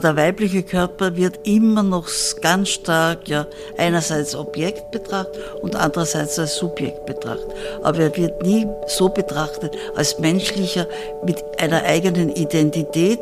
Der 0.00 0.16
weibliche 0.16 0.62
Körper 0.62 1.16
wird 1.16 1.40
immer 1.44 1.82
noch 1.82 2.06
ganz 2.40 2.68
stark 2.68 3.28
ja 3.28 3.46
einerseits 3.76 4.36
Objekt 4.36 4.92
betrachtet 4.92 5.36
und 5.60 5.74
andererseits 5.74 6.38
als 6.38 6.56
Subjekt 6.56 7.04
betrachtet. 7.04 7.52
Aber 7.82 7.98
er 7.98 8.16
wird 8.16 8.40
nie 8.42 8.64
so 8.86 9.08
betrachtet 9.08 9.76
als 9.96 10.20
menschlicher 10.20 10.86
mit 11.24 11.42
einer 11.60 11.82
eigenen 11.82 12.28
Identität. 12.30 13.18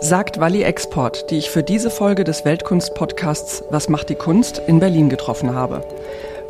Sagt 0.00 0.38
Walli 0.38 0.64
Export, 0.64 1.30
die 1.30 1.38
ich 1.38 1.48
für 1.48 1.62
diese 1.62 1.88
Folge 1.88 2.24
des 2.24 2.44
Weltkunst-Podcasts 2.44 3.64
Was 3.70 3.88
macht 3.88 4.10
die 4.10 4.14
Kunst 4.14 4.60
in 4.66 4.80
Berlin 4.80 5.08
getroffen 5.08 5.54
habe. 5.54 5.82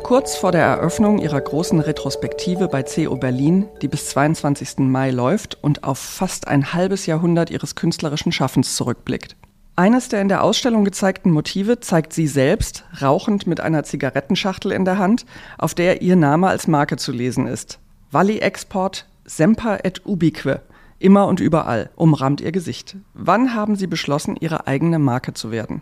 Kurz 0.03 0.35
vor 0.35 0.51
der 0.51 0.63
Eröffnung 0.63 1.19
ihrer 1.19 1.39
großen 1.39 1.79
Retrospektive 1.79 2.67
bei 2.67 2.83
CO 2.83 3.15
Berlin, 3.15 3.69
die 3.81 3.87
bis 3.87 4.09
22. 4.09 4.79
Mai 4.79 5.11
läuft 5.11 5.57
und 5.61 5.85
auf 5.85 5.99
fast 5.99 6.49
ein 6.49 6.73
halbes 6.73 7.05
Jahrhundert 7.05 7.49
ihres 7.49 7.75
künstlerischen 7.75 8.33
Schaffens 8.33 8.75
zurückblickt. 8.75 9.37
Eines 9.75 10.07
der 10.07 10.21
in 10.21 10.27
der 10.27 10.43
Ausstellung 10.43 10.85
gezeigten 10.85 11.31
Motive 11.31 11.79
zeigt 11.79 12.13
sie 12.13 12.27
selbst, 12.27 12.83
rauchend 13.01 13.47
mit 13.47 13.59
einer 13.59 13.83
Zigarettenschachtel 13.83 14.71
in 14.71 14.85
der 14.85 14.99
Hand, 14.99 15.25
auf 15.57 15.73
der 15.73 16.03
ihr 16.03 16.15
Name 16.15 16.47
als 16.47 16.67
Marke 16.67 16.97
zu 16.97 17.11
lesen 17.11 17.47
ist. 17.47 17.79
Walli 18.11 18.37
Export 18.37 19.07
Semper 19.25 19.83
et 19.83 20.05
Ubique. 20.05 20.61
Immer 20.99 21.25
und 21.25 21.39
überall 21.39 21.89
umrahmt 21.95 22.39
ihr 22.39 22.51
Gesicht. 22.51 22.97
Wann 23.15 23.55
haben 23.55 23.75
Sie 23.75 23.87
beschlossen, 23.87 24.37
Ihre 24.39 24.67
eigene 24.67 24.99
Marke 24.99 25.33
zu 25.33 25.49
werden? 25.49 25.81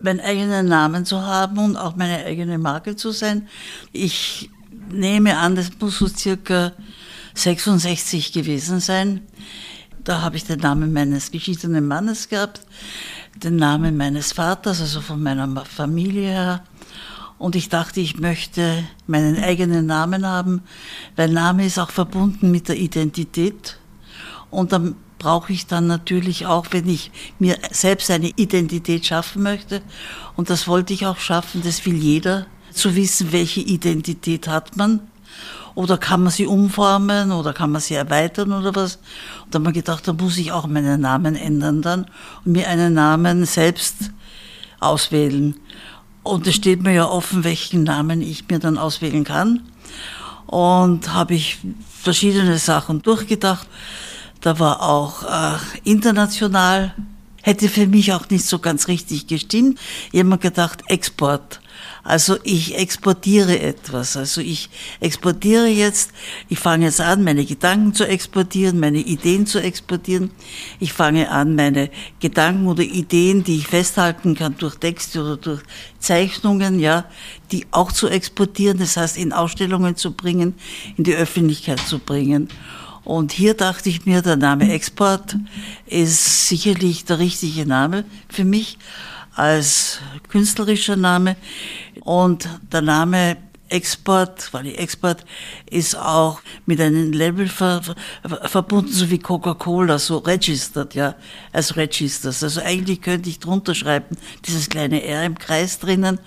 Meinen 0.00 0.20
eigenen 0.20 0.68
Namen 0.68 1.04
zu 1.04 1.22
haben 1.22 1.58
und 1.58 1.76
auch 1.76 1.96
meine 1.96 2.24
eigene 2.24 2.56
Marke 2.58 2.94
zu 2.94 3.10
sein. 3.10 3.48
Ich 3.92 4.48
nehme 4.92 5.38
an, 5.38 5.56
das 5.56 5.72
muss 5.80 5.98
so 5.98 6.06
circa 6.06 6.72
66 7.34 8.32
gewesen 8.32 8.78
sein. 8.78 9.22
Da 10.04 10.22
habe 10.22 10.36
ich 10.36 10.44
den 10.44 10.60
Namen 10.60 10.92
meines 10.92 11.30
geschiedenen 11.30 11.86
Mannes 11.86 12.28
gehabt, 12.28 12.62
den 13.36 13.56
Namen 13.56 13.96
meines 13.96 14.32
Vaters, 14.32 14.80
also 14.80 15.00
von 15.00 15.22
meiner 15.22 15.64
Familie 15.64 16.30
her. 16.30 16.64
Und 17.38 17.54
ich 17.54 17.68
dachte, 17.68 18.00
ich 18.00 18.18
möchte 18.18 18.84
meinen 19.06 19.42
eigenen 19.42 19.86
Namen 19.86 20.26
haben, 20.26 20.62
weil 21.16 21.30
Name 21.30 21.66
ist 21.66 21.78
auch 21.78 21.90
verbunden 21.90 22.50
mit 22.50 22.68
der 22.68 22.76
Identität. 22.76 23.78
Und 24.50 24.72
dann 24.72 24.96
brauche 25.18 25.52
ich 25.52 25.66
dann 25.66 25.86
natürlich 25.86 26.46
auch, 26.46 26.66
wenn 26.70 26.88
ich 26.88 27.10
mir 27.38 27.58
selbst 27.70 28.10
eine 28.10 28.28
Identität 28.28 29.06
schaffen 29.06 29.42
möchte, 29.42 29.82
und 30.34 30.48
das 30.48 30.66
wollte 30.66 30.94
ich 30.94 31.06
auch 31.06 31.18
schaffen, 31.18 31.62
das 31.62 31.84
will 31.84 31.96
jeder, 31.96 32.46
zu 32.72 32.94
wissen, 32.94 33.32
welche 33.32 33.60
Identität 33.60 34.48
hat 34.48 34.76
man 34.76 35.00
oder 35.74 35.98
kann 35.98 36.22
man 36.22 36.32
sie 36.32 36.46
umformen 36.46 37.32
oder 37.32 37.52
kann 37.52 37.70
man 37.70 37.80
sie 37.80 37.94
erweitern 37.94 38.52
oder 38.52 38.74
was? 38.74 38.98
Da 39.50 39.58
habe 39.58 39.70
ich 39.70 39.76
gedacht, 39.76 40.06
da 40.06 40.12
muss 40.12 40.38
ich 40.38 40.52
auch 40.52 40.66
meinen 40.66 41.00
Namen 41.00 41.36
ändern 41.36 41.82
dann 41.82 42.06
und 42.44 42.52
mir 42.52 42.68
einen 42.68 42.94
Namen 42.94 43.44
selbst 43.46 44.10
auswählen. 44.78 45.54
Und 46.22 46.46
es 46.46 46.54
steht 46.54 46.82
mir 46.82 46.92
ja 46.92 47.06
offen, 47.06 47.44
welchen 47.44 47.84
Namen 47.84 48.20
ich 48.20 48.48
mir 48.48 48.58
dann 48.58 48.78
auswählen 48.78 49.24
kann. 49.24 49.62
Und 50.46 51.12
habe 51.14 51.34
ich 51.34 51.58
verschiedene 52.02 52.58
Sachen 52.58 53.02
durchgedacht. 53.02 53.66
Da 54.40 54.58
war 54.58 54.82
auch 54.82 55.22
äh, 55.24 55.58
international, 55.84 56.94
hätte 57.42 57.68
für 57.68 57.86
mich 57.86 58.12
auch 58.12 58.28
nicht 58.30 58.44
so 58.44 58.58
ganz 58.58 58.88
richtig 58.88 59.26
gestimmt. 59.26 59.78
Ich 60.12 60.20
habe 60.20 60.28
mir 60.28 60.38
gedacht, 60.38 60.82
Export. 60.86 61.60
Also 62.02 62.38
ich 62.44 62.78
exportiere 62.78 63.58
etwas. 63.60 64.16
Also 64.16 64.40
ich 64.40 64.70
exportiere 65.00 65.66
jetzt, 65.66 66.12
ich 66.48 66.58
fange 66.58 66.86
jetzt 66.86 67.00
an, 67.00 67.22
meine 67.24 67.44
Gedanken 67.44 67.94
zu 67.94 68.06
exportieren, 68.06 68.80
meine 68.80 68.98
Ideen 68.98 69.46
zu 69.46 69.60
exportieren. 69.60 70.30
Ich 70.78 70.92
fange 70.92 71.30
an, 71.30 71.54
meine 71.54 71.90
Gedanken 72.20 72.66
oder 72.66 72.82
Ideen, 72.82 73.44
die 73.44 73.56
ich 73.56 73.66
festhalten 73.66 74.34
kann 74.34 74.56
durch 74.58 74.76
Texte 74.76 75.22
oder 75.22 75.36
durch 75.36 75.62
Zeichnungen, 75.98 76.80
ja, 76.80 77.04
die 77.52 77.66
auch 77.70 77.92
zu 77.92 78.08
exportieren, 78.08 78.78
das 78.78 78.96
heißt 78.96 79.16
in 79.16 79.32
Ausstellungen 79.32 79.96
zu 79.96 80.12
bringen, 80.12 80.54
in 80.96 81.04
die 81.04 81.14
Öffentlichkeit 81.14 81.80
zu 81.80 81.98
bringen. 81.98 82.48
Und 83.04 83.32
hier 83.32 83.54
dachte 83.54 83.88
ich 83.88 84.06
mir, 84.06 84.22
der 84.22 84.36
Name 84.36 84.72
Export 84.72 85.36
ist 85.86 86.48
sicherlich 86.48 87.04
der 87.04 87.18
richtige 87.18 87.66
Name 87.66 88.04
für 88.28 88.44
mich 88.44 88.78
als 89.40 90.00
künstlerischer 90.28 90.96
Name. 90.96 91.36
Und 92.02 92.46
der 92.70 92.82
Name 92.82 93.38
Export, 93.70 94.52
weil 94.52 94.64
die 94.64 94.74
Export 94.74 95.24
ist 95.70 95.96
auch 95.96 96.40
mit 96.66 96.80
einem 96.80 97.12
Label 97.12 97.48
ver, 97.48 97.80
ver, 97.82 97.96
verbunden, 98.48 98.92
so 98.92 99.08
wie 99.10 99.18
Coca-Cola, 99.18 99.98
so 99.98 100.18
registered, 100.18 100.94
ja, 100.94 101.14
als 101.52 101.76
Registers. 101.76 102.42
Also 102.42 102.60
eigentlich 102.60 103.00
könnte 103.00 103.30
ich 103.30 103.38
drunter 103.38 103.74
schreiben, 103.74 104.16
dieses 104.44 104.68
kleine 104.68 105.04
R 105.04 105.24
im 105.24 105.38
Kreis 105.38 105.78
drinnen, 105.78 106.18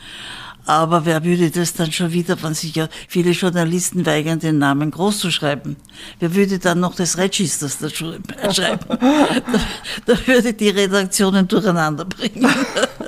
aber 0.66 1.06
wer 1.06 1.24
würde 1.26 1.52
das 1.52 1.74
dann 1.74 1.92
schon 1.92 2.14
wieder, 2.14 2.42
wenn 2.42 2.54
sich 2.54 2.76
ja 2.76 2.88
viele 3.10 3.32
Journalisten 3.32 4.06
weigern, 4.06 4.40
den 4.40 4.60
Namen 4.60 4.92
groß 4.92 5.20
zu 5.20 5.30
schreiben? 5.30 5.76
Wer 6.20 6.34
würde 6.36 6.58
dann 6.58 6.80
noch 6.80 6.96
des 6.96 7.18
Registers 7.18 7.80
da 7.80 7.90
schreiben? 7.90 8.86
da, 8.90 9.60
da 10.06 10.28
würde 10.28 10.54
die 10.54 10.70
Redaktionen 10.70 11.48
durcheinander 11.48 12.06
bringen. 12.06 12.50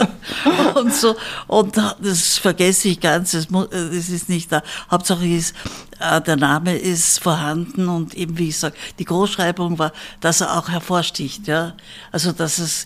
und 0.75 0.93
so. 0.93 1.15
Und 1.47 1.77
das 1.77 2.37
vergesse 2.37 2.89
ich 2.89 2.99
ganz, 2.99 3.31
das, 3.31 3.47
das 3.47 4.09
ist 4.09 4.29
nicht 4.29 4.51
da. 4.51 4.63
Hauptsache 4.89 5.25
ist, 5.25 5.55
äh, 5.99 6.21
der 6.21 6.35
Name 6.35 6.77
ist 6.77 7.19
vorhanden 7.19 7.87
und 7.87 8.13
eben, 8.13 8.37
wie 8.37 8.49
ich 8.49 8.57
sage, 8.57 8.75
die 8.99 9.05
Großschreibung 9.05 9.79
war, 9.79 9.91
dass 10.19 10.41
er 10.41 10.57
auch 10.57 10.69
hervorsticht, 10.69 11.47
ja. 11.47 11.73
Also, 12.11 12.31
dass 12.31 12.59
es, 12.59 12.85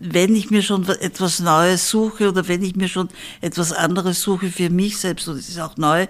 wenn 0.00 0.36
ich 0.36 0.50
mir 0.50 0.62
schon 0.62 0.88
etwas 0.88 1.40
Neues 1.40 1.90
suche 1.90 2.28
oder 2.28 2.46
wenn 2.46 2.62
ich 2.62 2.76
mir 2.76 2.88
schon 2.88 3.08
etwas 3.40 3.72
anderes 3.72 4.22
suche 4.22 4.50
für 4.50 4.70
mich 4.70 4.98
selbst, 4.98 5.28
und 5.28 5.38
es 5.38 5.48
ist 5.48 5.60
auch 5.60 5.76
neu, 5.76 6.06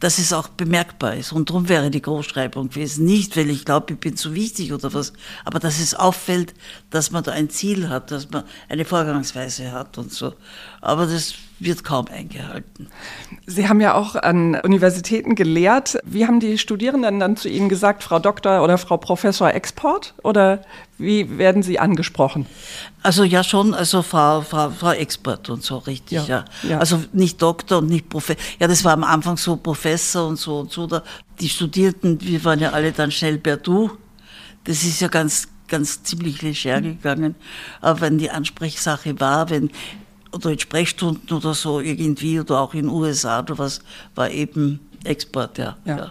dass 0.00 0.18
es 0.18 0.32
auch 0.32 0.48
bemerkbar 0.48 1.14
ist. 1.14 1.32
Und 1.32 1.50
darum 1.50 1.68
wäre 1.68 1.90
die 1.90 2.02
Großschreibung 2.02 2.68
gewesen. 2.68 3.04
Nicht, 3.04 3.36
weil 3.36 3.50
ich 3.50 3.64
glaube, 3.64 3.94
ich 3.94 3.98
bin 3.98 4.16
zu 4.16 4.34
wichtig 4.34 4.72
oder 4.72 4.92
was, 4.94 5.12
aber 5.44 5.58
dass 5.58 5.80
es 5.80 5.94
auffällt, 5.94 6.54
dass 6.90 7.10
man 7.10 7.24
da 7.24 7.32
ein 7.32 7.50
Ziel 7.50 7.88
hat, 7.88 8.10
dass 8.10 8.30
man 8.30 8.44
eine 8.68 8.84
Vorgangsweise 8.84 9.72
hat 9.72 9.98
und 9.98 10.12
so. 10.12 10.34
Aber 10.80 11.06
das 11.06 11.34
wird 11.58 11.84
kaum 11.84 12.06
eingehalten. 12.08 12.88
Sie 13.46 13.68
haben 13.68 13.80
ja 13.80 13.94
auch 13.94 14.14
an 14.14 14.56
Universitäten 14.56 15.34
gelehrt. 15.34 15.98
Wie 16.04 16.26
haben 16.26 16.38
die 16.38 16.58
Studierenden 16.58 17.20
dann 17.20 17.36
zu 17.36 17.48
Ihnen 17.48 17.68
gesagt, 17.68 18.02
Frau 18.02 18.18
Doktor 18.18 18.62
oder 18.62 18.76
Frau 18.76 18.98
Professor 18.98 19.52
Export? 19.52 20.14
Oder 20.22 20.62
wie 20.98 21.38
werden 21.38 21.62
Sie 21.62 21.78
angesprochen? 21.78 22.46
Also 23.02 23.24
ja 23.24 23.42
schon, 23.42 23.72
also 23.72 24.02
Frau, 24.02 24.42
Frau, 24.42 24.70
Frau 24.70 24.92
Export 24.92 25.48
und 25.48 25.62
so, 25.62 25.78
richtig, 25.78 26.26
ja, 26.26 26.44
ja. 26.62 26.68
ja. 26.68 26.78
Also 26.78 27.02
nicht 27.12 27.40
Doktor 27.40 27.78
und 27.78 27.88
nicht 27.88 28.08
Professor. 28.08 28.42
Ja, 28.58 28.68
das 28.68 28.84
war 28.84 28.92
am 28.92 29.04
Anfang 29.04 29.36
so 29.38 29.56
Professor 29.56 30.26
und 30.28 30.36
so 30.36 30.60
und 30.60 30.72
so. 30.72 30.88
Die 31.40 31.48
Studierten, 31.48 32.20
wir 32.20 32.44
waren 32.44 32.58
ja 32.58 32.70
alle 32.70 32.92
dann 32.92 33.10
schnell 33.10 33.38
per 33.38 33.56
Du. 33.56 33.90
Das 34.64 34.82
ist 34.82 35.00
ja 35.00 35.08
ganz, 35.08 35.48
ganz 35.68 36.02
ziemlich 36.02 36.42
leger 36.42 36.80
gegangen. 36.80 37.34
Aber 37.80 38.02
wenn 38.02 38.18
die 38.18 38.30
Ansprechsache 38.30 39.18
war, 39.20 39.48
wenn 39.48 39.70
oder 40.36 40.50
in 40.50 40.58
Sprechstunden 40.58 41.36
oder 41.36 41.54
so 41.54 41.80
irgendwie 41.80 42.38
oder 42.40 42.60
auch 42.60 42.74
in 42.74 42.82
den 42.82 42.90
USA 42.90 43.40
oder 43.40 43.58
was, 43.58 43.80
war 44.14 44.30
eben 44.30 44.80
Export, 45.04 45.58
ja. 45.58 45.76
ja. 45.84 45.96
ja. 45.96 46.10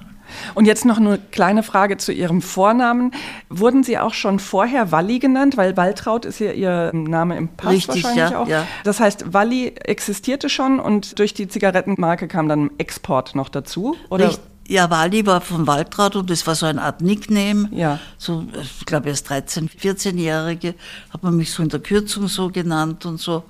Und 0.53 0.66
jetzt 0.66 0.86
noch 0.86 0.97
eine 0.97 1.19
kleine 1.31 1.63
Frage 1.63 1.97
zu 1.97 2.12
Ihrem 2.12 2.41
Vornamen. 2.41 3.12
Wurden 3.50 3.84
Sie 3.84 3.97
auch 3.97 4.14
schon 4.14 4.40
vorher 4.40 4.91
Walli 4.91 5.19
genannt? 5.19 5.58
Weil 5.58 5.78
Waltraud 5.78 6.25
ist 6.25 6.40
ja 6.40 6.52
Ihr 6.52 6.91
Name 6.94 7.38
im 7.38 7.50
Pass 7.50 7.72
Richtig, 7.72 8.03
wahrscheinlich 8.03 8.31
ja, 8.31 8.41
auch. 8.41 8.47
Ja. 8.47 8.68
Das 8.84 9.00
heißt, 9.00 9.34
Walli 9.34 9.68
existierte 9.68 10.50
schon 10.50 10.80
und 10.80 11.19
durch 11.19 11.34
die 11.34 11.47
Zigarettenmarke 11.47 12.28
kam 12.28 12.50
dann 12.50 12.72
Export 12.78 13.35
noch 13.35 13.50
dazu? 13.50 13.96
Oder? 14.09 14.30
Richtig. 14.30 14.44
Ja, 14.68 14.90
Wali 14.90 15.28
war 15.28 15.41
von 15.41 15.68
Waltraud 15.68 16.16
und 16.16 16.30
das 16.31 16.47
war 16.47 16.56
so 16.56 16.66
eine 16.66 16.81
Art 16.81 17.00
Nickname. 17.00 17.69
Ja. 17.72 18.00
So, 18.18 18.46
ich 18.80 18.85
glaube, 18.88 19.09
als 19.09 19.24
13-, 19.24 19.69
14-Jährige 19.80 20.74
hat 21.12 21.22
man 21.22 21.38
mich 21.38 21.52
so 21.52 21.62
in 21.62 21.69
der 21.69 21.81
Kürzung 21.81 22.28
so 22.28 22.49
genannt 22.49 23.05
und 23.05 23.20
so. 23.20 23.44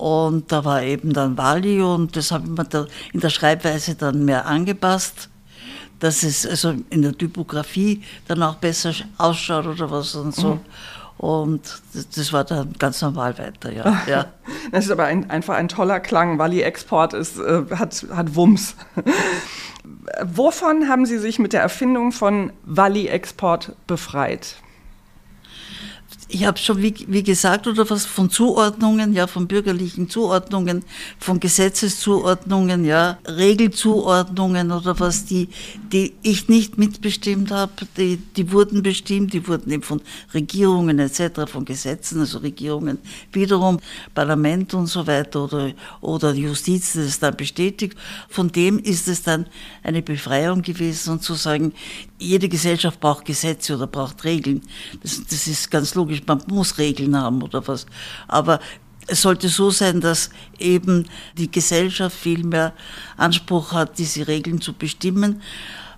Und 0.00 0.50
da 0.50 0.64
war 0.64 0.82
eben 0.82 1.12
dann 1.12 1.36
Wali 1.36 1.82
und 1.82 2.16
das 2.16 2.32
habe 2.32 2.44
ich 2.44 2.50
mir 2.50 2.64
da 2.64 2.86
in 3.12 3.20
der 3.20 3.28
Schreibweise 3.28 3.96
dann 3.96 4.24
mehr 4.24 4.46
angepasst, 4.46 5.28
dass 5.98 6.22
es 6.22 6.46
also 6.46 6.74
in 6.88 7.02
der 7.02 7.12
Typografie 7.12 8.02
dann 8.26 8.42
auch 8.42 8.54
besser 8.54 8.94
ausschaut 9.18 9.66
oder 9.66 9.90
was 9.90 10.14
und 10.14 10.34
so. 10.34 10.54
Mhm. 10.54 10.60
Und 11.18 11.82
das, 12.16 12.32
war 12.32 12.44
dann 12.44 12.72
ganz 12.78 13.02
normal 13.02 13.36
weiter, 13.36 13.70
ja. 13.70 14.00
ja. 14.06 14.26
Das 14.72 14.86
ist 14.86 14.90
aber 14.90 15.04
ein, 15.04 15.28
einfach 15.28 15.54
ein 15.54 15.68
toller 15.68 16.00
Klang. 16.00 16.38
Wally 16.38 16.62
Export 16.62 17.12
ist, 17.12 17.38
äh, 17.38 17.64
hat, 17.76 18.06
hat 18.10 18.34
Wumms. 18.34 18.76
Wovon 20.24 20.88
haben 20.88 21.04
Sie 21.04 21.18
sich 21.18 21.38
mit 21.38 21.52
der 21.52 21.60
Erfindung 21.60 22.12
von 22.12 22.54
Wally 22.64 23.08
Export 23.08 23.72
befreit? 23.86 24.56
Ich 26.32 26.44
habe 26.46 26.58
schon, 26.58 26.80
wie, 26.80 26.94
wie 27.08 27.24
gesagt, 27.24 27.66
oder 27.66 27.90
was 27.90 28.06
von 28.06 28.30
Zuordnungen, 28.30 29.12
ja, 29.14 29.26
von 29.26 29.48
bürgerlichen 29.48 30.08
Zuordnungen, 30.08 30.84
von 31.18 31.40
Gesetzeszuordnungen, 31.40 32.84
ja, 32.84 33.18
Regelzuordnungen 33.26 34.70
oder 34.70 35.00
was, 35.00 35.24
die, 35.24 35.48
die 35.92 36.14
ich 36.22 36.48
nicht 36.48 36.78
mitbestimmt 36.78 37.50
habe, 37.50 37.72
die, 37.96 38.16
die 38.16 38.52
wurden 38.52 38.84
bestimmt, 38.84 39.32
die 39.32 39.48
wurden 39.48 39.72
eben 39.72 39.82
von 39.82 40.00
Regierungen 40.32 41.00
etc., 41.00 41.50
von 41.50 41.64
Gesetzen, 41.64 42.20
also 42.20 42.38
Regierungen 42.38 42.98
wiederum, 43.32 43.80
Parlament 44.14 44.72
und 44.74 44.86
so 44.86 45.08
weiter 45.08 45.44
oder, 45.44 45.72
oder 46.00 46.32
Justiz, 46.32 46.92
das 46.92 47.18
dann 47.18 47.36
bestätigt. 47.36 47.98
Von 48.28 48.52
dem 48.52 48.78
ist 48.78 49.08
es 49.08 49.24
dann 49.24 49.46
eine 49.82 50.00
Befreiung 50.00 50.62
gewesen 50.62 51.14
und 51.14 51.24
zu 51.24 51.34
sagen, 51.34 51.72
jede 52.20 52.48
Gesellschaft 52.48 53.00
braucht 53.00 53.24
Gesetze 53.24 53.74
oder 53.74 53.86
braucht 53.86 54.22
Regeln. 54.24 54.60
Das, 55.02 55.22
das 55.28 55.46
ist 55.46 55.70
ganz 55.70 55.94
logisch, 55.94 56.22
man 56.26 56.42
muss 56.46 56.78
Regeln 56.78 57.16
haben 57.16 57.42
oder 57.42 57.66
was. 57.66 57.86
Aber 58.28 58.60
es 59.06 59.22
sollte 59.22 59.48
so 59.48 59.70
sein, 59.70 60.00
dass 60.00 60.30
eben 60.58 61.08
die 61.36 61.50
Gesellschaft 61.50 62.16
viel 62.16 62.44
mehr 62.44 62.74
Anspruch 63.16 63.72
hat, 63.72 63.98
diese 63.98 64.28
Regeln 64.28 64.60
zu 64.60 64.72
bestimmen, 64.72 65.42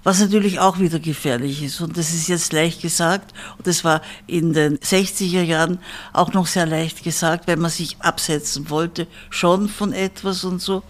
was 0.04 0.20
natürlich 0.20 0.58
auch 0.58 0.78
wieder 0.78 0.98
gefährlich 0.98 1.62
ist. 1.62 1.80
Und 1.80 1.96
das 1.96 2.12
ist 2.12 2.28
jetzt 2.28 2.52
leicht 2.52 2.82
gesagt. 2.82 3.32
Und 3.56 3.66
das 3.66 3.84
war 3.84 4.02
in 4.26 4.52
den 4.52 4.78
60er 4.78 5.42
Jahren 5.42 5.78
auch 6.12 6.32
noch 6.32 6.46
sehr 6.46 6.66
leicht 6.66 7.04
gesagt, 7.04 7.46
wenn 7.46 7.60
man 7.60 7.70
sich 7.70 7.96
absetzen 8.00 8.70
wollte, 8.70 9.06
schon 9.30 9.68
von 9.68 9.92
etwas 9.92 10.44
und 10.44 10.60
so. 10.60 10.82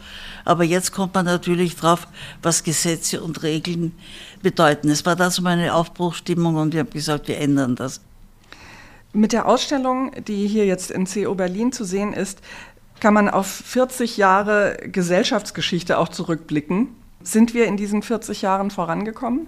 Aber 0.44 0.64
jetzt 0.64 0.92
kommt 0.92 1.14
man 1.14 1.26
natürlich 1.26 1.76
drauf, 1.76 2.08
was 2.42 2.64
Gesetze 2.64 3.22
und 3.22 3.42
Regeln 3.42 3.92
bedeuten. 4.42 4.88
Es 4.88 5.06
war 5.06 5.16
da 5.16 5.30
so 5.30 5.44
eine 5.44 5.74
Aufbruchstimmung 5.74 6.56
und 6.56 6.72
wir 6.72 6.80
haben 6.80 6.90
gesagt, 6.90 7.28
wir 7.28 7.38
ändern 7.38 7.76
das. 7.76 8.00
Mit 9.12 9.32
der 9.32 9.46
Ausstellung, 9.46 10.12
die 10.26 10.46
hier 10.48 10.64
jetzt 10.64 10.90
in 10.90 11.04
CO 11.04 11.34
Berlin 11.34 11.70
zu 11.70 11.84
sehen 11.84 12.14
ist, 12.14 12.40
kann 12.98 13.14
man 13.14 13.28
auf 13.28 13.46
40 13.46 14.16
Jahre 14.16 14.78
Gesellschaftsgeschichte 14.86 15.98
auch 15.98 16.08
zurückblicken. 16.08 16.88
Sind 17.24 17.54
wir 17.54 17.66
in 17.66 17.76
diesen 17.76 18.02
40 18.02 18.42
Jahren 18.42 18.70
vorangekommen? 18.70 19.46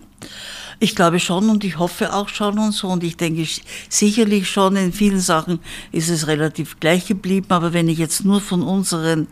Ich 0.80 0.96
glaube 0.96 1.20
schon 1.20 1.50
und 1.50 1.64
ich 1.64 1.78
hoffe 1.78 2.12
auch 2.12 2.28
schon 2.28 2.58
und 2.58 2.72
so. 2.72 2.88
Und 2.88 3.04
ich 3.04 3.16
denke 3.16 3.46
sicherlich 3.88 4.50
schon, 4.50 4.76
in 4.76 4.92
vielen 4.92 5.20
Sachen 5.20 5.60
ist 5.92 6.08
es 6.08 6.26
relativ 6.26 6.80
gleich 6.80 7.06
geblieben. 7.06 7.46
Aber 7.50 7.72
wenn 7.72 7.88
ich 7.88 7.98
jetzt 7.98 8.24
nur 8.24 8.40
von 8.40 8.62
unseren 8.62 9.28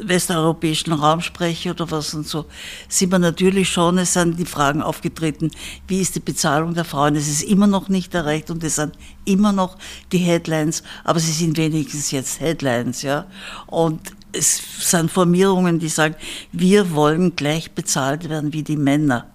westeuropäischen 0.00 0.92
Raum 0.92 1.20
spreche 1.20 1.70
oder 1.70 1.90
was 1.90 2.14
und 2.14 2.26
so, 2.26 2.46
sieht 2.88 3.10
man 3.10 3.20
natürlich 3.20 3.68
schon, 3.68 3.98
es 3.98 4.14
sind 4.14 4.38
die 4.38 4.46
Fragen 4.46 4.82
aufgetreten, 4.82 5.50
wie 5.86 6.00
ist 6.00 6.14
die 6.14 6.20
Bezahlung 6.20 6.74
der 6.74 6.84
Frauen? 6.84 7.16
Es 7.16 7.28
ist 7.28 7.42
immer 7.42 7.66
noch 7.66 7.88
nicht 7.88 8.14
erreicht 8.14 8.50
und 8.50 8.64
es 8.64 8.76
sind 8.76 8.94
immer 9.24 9.52
noch 9.52 9.76
die 10.12 10.18
Headlines, 10.18 10.82
aber 11.04 11.20
sie 11.20 11.32
sind 11.32 11.58
wenigstens 11.58 12.10
jetzt 12.10 12.40
Headlines, 12.40 13.02
ja. 13.02 13.26
Und 13.66 14.00
es 14.36 14.62
sind 14.90 15.10
Formierungen, 15.10 15.78
die 15.78 15.88
sagen, 15.88 16.16
wir 16.52 16.92
wollen 16.92 17.36
gleich 17.36 17.72
bezahlt 17.72 18.28
werden 18.28 18.52
wie 18.52 18.62
die 18.62 18.76
Männer 18.76 19.26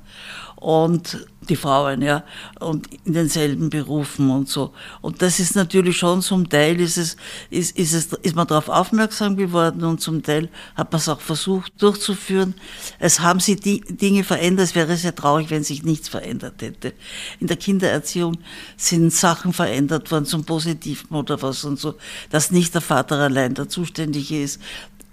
und 0.56 1.25
die 1.50 1.56
Frauen, 1.56 2.03
ja, 2.03 2.24
und 2.59 2.88
in 3.03 3.13
denselben 3.13 3.71
Berufen 3.71 4.30
und 4.30 4.48
so. 4.48 4.74
Und 5.01 5.24
das 5.24 5.39
ist 5.39 5.56
natürlich 5.56 5.98
schon 5.98 6.21
zum 6.21 6.48
Teil 6.48 6.80
ist 6.80 6.98
es, 6.98 7.18
ist, 7.50 7.75
ist 7.77 7.94
es, 7.94 8.13
ist 8.21 8.36
man 8.36 8.45
darauf 8.45 8.69
aufmerksam 8.69 9.36
geworden 9.36 9.83
und 9.83 10.00
zum 10.00 10.21
Teil 10.21 10.50
hat 10.75 10.92
man 10.92 11.00
es 11.00 11.09
auch 11.09 11.19
versucht 11.19 11.74
durchzuführen. 11.81 12.54
Es 13.00 13.21
haben 13.21 13.39
sich 13.39 13.59
die 13.59 13.81
Dinge 13.81 14.24
verändert. 14.24 14.68
Es 14.68 14.75
wäre 14.75 14.95
sehr 14.95 15.15
traurig, 15.15 15.50
wenn 15.50 15.63
sich 15.63 15.81
nichts 15.81 16.09
verändert 16.09 16.62
hätte. 16.62 16.94
In 17.39 17.47
der 17.47 17.57
Kindererziehung 17.57 18.38
sind 18.77 19.12
Sachen 19.12 19.51
verändert 19.51 20.12
worden 20.12 20.25
zum 20.25 20.45
Positiven 20.45 21.15
oder 21.15 21.42
was 21.42 21.63
und 21.63 21.80
so, 21.80 21.95
dass 22.30 22.51
nicht 22.51 22.75
der 22.75 22.81
Vater 22.81 23.18
allein 23.18 23.56
der 23.56 23.68
Zuständige 23.68 24.44
ist, 24.44 24.62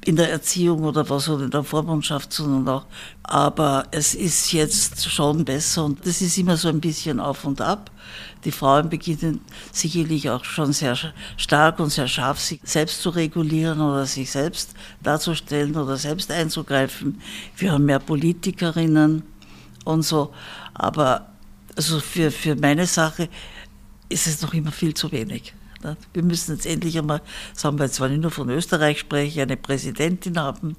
in 0.08 0.16
der 0.16 0.30
Erziehung 0.30 0.84
oder 0.84 1.06
was 1.10 1.28
oder 1.28 1.44
in 1.44 1.50
der 1.50 1.62
Vormundschaft, 1.62 2.32
sondern 2.32 2.66
auch. 2.74 2.86
Aber 3.24 3.84
es 3.90 4.14
ist 4.14 4.52
jetzt 4.54 5.04
schon 5.10 5.44
besser 5.44 5.84
und 5.84 6.06
das 6.06 6.22
ist 6.22 6.38
immer 6.38 6.56
so 6.56 6.68
ein 6.70 6.80
bisschen 6.80 7.20
auf 7.20 7.44
und 7.44 7.60
ab. 7.60 7.90
Die 8.42 8.50
Frauen 8.50 8.88
beginnen 8.88 9.42
sicherlich 9.70 10.30
auch 10.30 10.46
schon 10.46 10.72
sehr 10.72 10.96
stark 11.36 11.78
und 11.78 11.90
sehr 11.90 12.08
scharf, 12.08 12.40
sich 12.40 12.58
selbst 12.62 13.02
zu 13.02 13.10
regulieren 13.10 13.82
oder 13.82 14.06
sich 14.06 14.30
selbst 14.30 14.70
darzustellen 15.02 15.76
oder 15.76 15.98
selbst 15.98 16.32
einzugreifen. 16.32 17.20
Wir 17.58 17.72
haben 17.72 17.84
mehr 17.84 17.98
Politikerinnen 17.98 19.24
und 19.84 20.02
so. 20.02 20.32
Aber 20.72 21.26
also 21.76 22.00
für, 22.00 22.30
für 22.30 22.56
meine 22.56 22.86
Sache 22.86 23.28
ist 24.08 24.26
es 24.26 24.40
noch 24.40 24.54
immer 24.54 24.72
viel 24.72 24.94
zu 24.94 25.12
wenig. 25.12 25.52
Wir 26.12 26.22
müssen 26.22 26.54
jetzt 26.54 26.66
endlich 26.66 26.98
einmal, 26.98 27.22
sagen 27.54 27.78
wir 27.78 27.86
jetzt, 27.86 28.00
wenn 28.00 28.12
ich 28.12 28.18
nur 28.18 28.30
von 28.30 28.48
Österreich 28.50 28.98
spreche, 28.98 29.42
eine 29.42 29.56
Präsidentin 29.56 30.38
haben. 30.38 30.76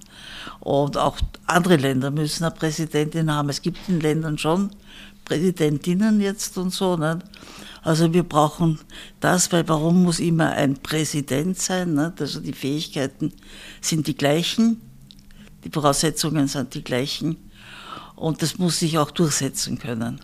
Und 0.59 0.97
auch 0.97 1.17
andere 1.45 1.77
Länder 1.77 2.11
müssen 2.11 2.43
eine 2.43 2.53
Präsidentin 2.53 3.33
haben. 3.33 3.49
Es 3.49 3.61
gibt 3.61 3.77
in 3.87 3.99
Ländern 3.99 4.37
schon 4.37 4.71
Präsidentinnen 5.25 6.19
jetzt 6.19 6.57
und 6.57 6.73
so. 6.73 6.97
Nicht? 6.97 7.19
Also 7.81 8.13
wir 8.13 8.23
brauchen 8.23 8.79
das, 9.19 9.51
weil 9.51 9.67
warum 9.69 10.03
muss 10.03 10.19
immer 10.19 10.51
ein 10.51 10.75
Präsident 10.75 11.59
sein? 11.59 11.93
Nicht? 11.93 12.19
Also 12.19 12.41
die 12.41 12.53
Fähigkeiten 12.53 13.31
sind 13.79 14.07
die 14.07 14.15
gleichen, 14.15 14.81
die 15.63 15.69
Voraussetzungen 15.69 16.47
sind 16.47 16.73
die 16.73 16.83
gleichen 16.83 17.37
und 18.15 18.41
das 18.41 18.57
muss 18.57 18.79
sich 18.79 18.97
auch 18.97 19.11
durchsetzen 19.11 19.79
können. 19.79 20.19